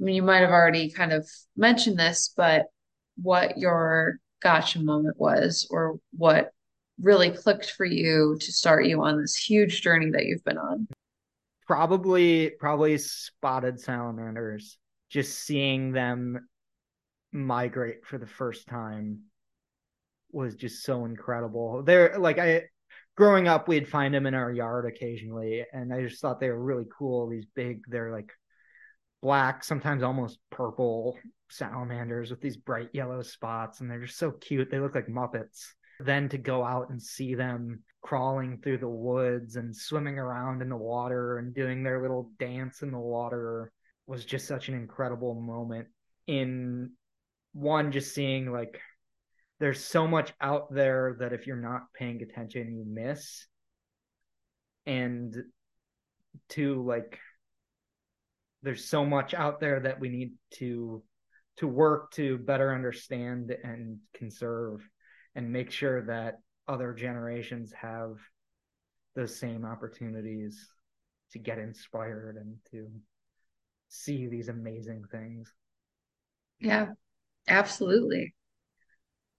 [0.00, 2.66] I mean, you might have already kind of mentioned this, but
[3.20, 6.52] what your gotcha moment was, or what
[7.00, 10.86] really clicked for you to start you on this huge journey that you've been on.
[11.66, 14.78] Probably, probably spotted salamanders.
[15.08, 16.48] Just seeing them
[17.32, 19.20] migrate for the first time
[20.32, 21.82] was just so incredible.
[21.82, 22.64] They're like I
[23.16, 26.62] growing up we'd find them in our yard occasionally and I just thought they were
[26.62, 27.28] really cool.
[27.28, 28.32] These big they're like
[29.22, 31.18] black, sometimes almost purple
[31.50, 34.70] salamanders with these bright yellow spots and they're just so cute.
[34.70, 35.66] They look like muppets.
[35.98, 40.68] Then to go out and see them crawling through the woods and swimming around in
[40.68, 43.70] the water and doing their little dance in the water
[44.06, 45.88] was just such an incredible moment
[46.26, 46.90] in
[47.52, 48.80] one just seeing like
[49.58, 53.46] there's so much out there that if you're not paying attention you miss
[54.86, 55.36] and
[56.48, 57.18] two like
[58.62, 61.02] there's so much out there that we need to
[61.60, 64.88] to work to better understand and conserve
[65.34, 68.16] and make sure that other generations have
[69.14, 70.70] those same opportunities
[71.32, 72.88] to get inspired and to
[73.88, 75.52] see these amazing things.
[76.60, 76.88] Yeah,
[77.46, 78.34] absolutely.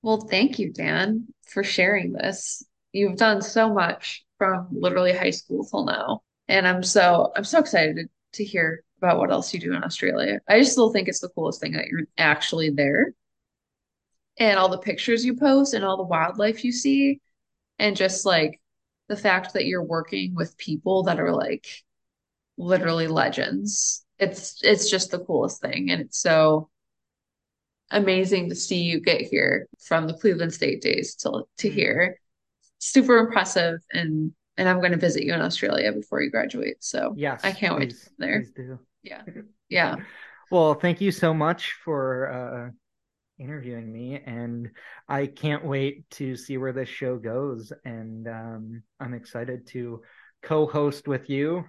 [0.03, 2.63] Well, thank you, Dan, for sharing this.
[2.91, 6.21] You've done so much from literally high school till now.
[6.47, 10.39] And I'm so I'm so excited to hear about what else you do in Australia.
[10.47, 13.13] I just still think it's the coolest thing that you're actually there
[14.37, 17.19] and all the pictures you post and all the wildlife you see
[17.79, 18.61] and just like
[19.09, 21.67] the fact that you're working with people that are like
[22.57, 24.05] literally legends.
[24.19, 26.69] It's it's just the coolest thing and it's so
[27.89, 31.75] amazing to see you get here from the Cleveland State days to to mm-hmm.
[31.75, 32.19] here.
[32.77, 36.83] Super impressive and and I'm going to visit you in Australia before you graduate.
[36.83, 38.79] So yes, I can't please, wait there.
[39.03, 39.21] Yeah.
[39.69, 39.95] Yeah.
[40.51, 42.71] well, thank you so much for uh
[43.41, 44.69] interviewing me and
[45.09, 50.01] I can't wait to see where this show goes and um, I'm excited to
[50.43, 51.65] co-host with you.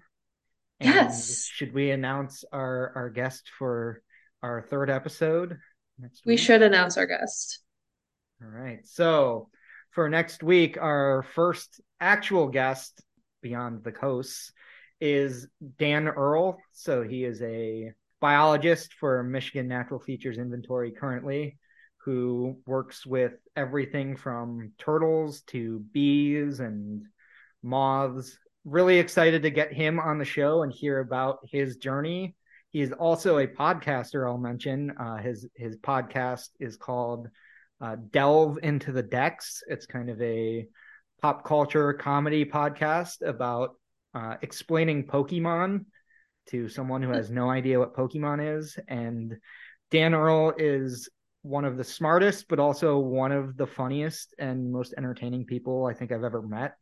[0.81, 1.47] And yes.
[1.47, 4.03] Should we announce our our guest for
[4.43, 5.59] our third episode?
[6.27, 7.61] We should announce our guest.
[8.43, 8.81] All right.
[8.85, 9.49] So,
[9.93, 13.01] for next week our first actual guest
[13.43, 14.53] beyond the coasts
[15.03, 15.49] is
[15.81, 16.59] Dan Earl.
[16.71, 17.91] So he is a
[18.21, 21.59] biologist for Michigan Natural Features Inventory currently,
[22.05, 27.03] who works with everything from turtles to bees and
[27.65, 28.39] moths.
[28.65, 32.37] Really excited to get him on the show and hear about his journey.
[32.71, 34.25] He is also a podcaster.
[34.25, 37.29] I'll mention uh, his his podcast is called
[37.81, 39.65] uh, Delve into the Decks.
[39.67, 40.69] It's kind of a
[41.21, 43.75] pop culture comedy podcast about
[44.15, 45.87] uh, explaining Pokemon
[46.49, 48.79] to someone who has no idea what Pokemon is.
[48.89, 49.37] And
[49.91, 51.09] Dan Earl is
[51.43, 55.95] one of the smartest, but also one of the funniest and most entertaining people I
[55.95, 56.75] think I've ever met.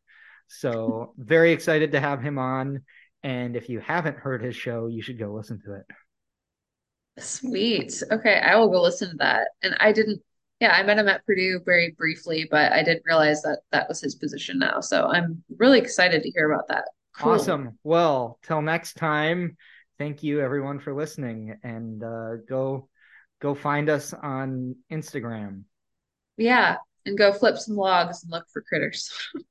[0.48, 2.82] So, very excited to have him on.
[3.22, 5.86] And if you haven't heard his show, you should go listen to it.
[7.22, 8.02] Sweet.
[8.10, 9.48] Okay, I will go listen to that.
[9.62, 10.22] And I didn't,
[10.58, 14.00] yeah, I met him at Purdue very briefly, but I didn't realize that that was
[14.00, 14.80] his position now.
[14.80, 16.84] So I'm really excited to hear about that.
[17.12, 17.32] Cool.
[17.32, 17.78] Awesome.
[17.82, 19.56] Well, till next time,
[19.98, 22.88] thank you everyone for listening and uh, go
[23.40, 25.64] go find us on Instagram.
[26.36, 29.10] Yeah, and go flip some logs and look for critters.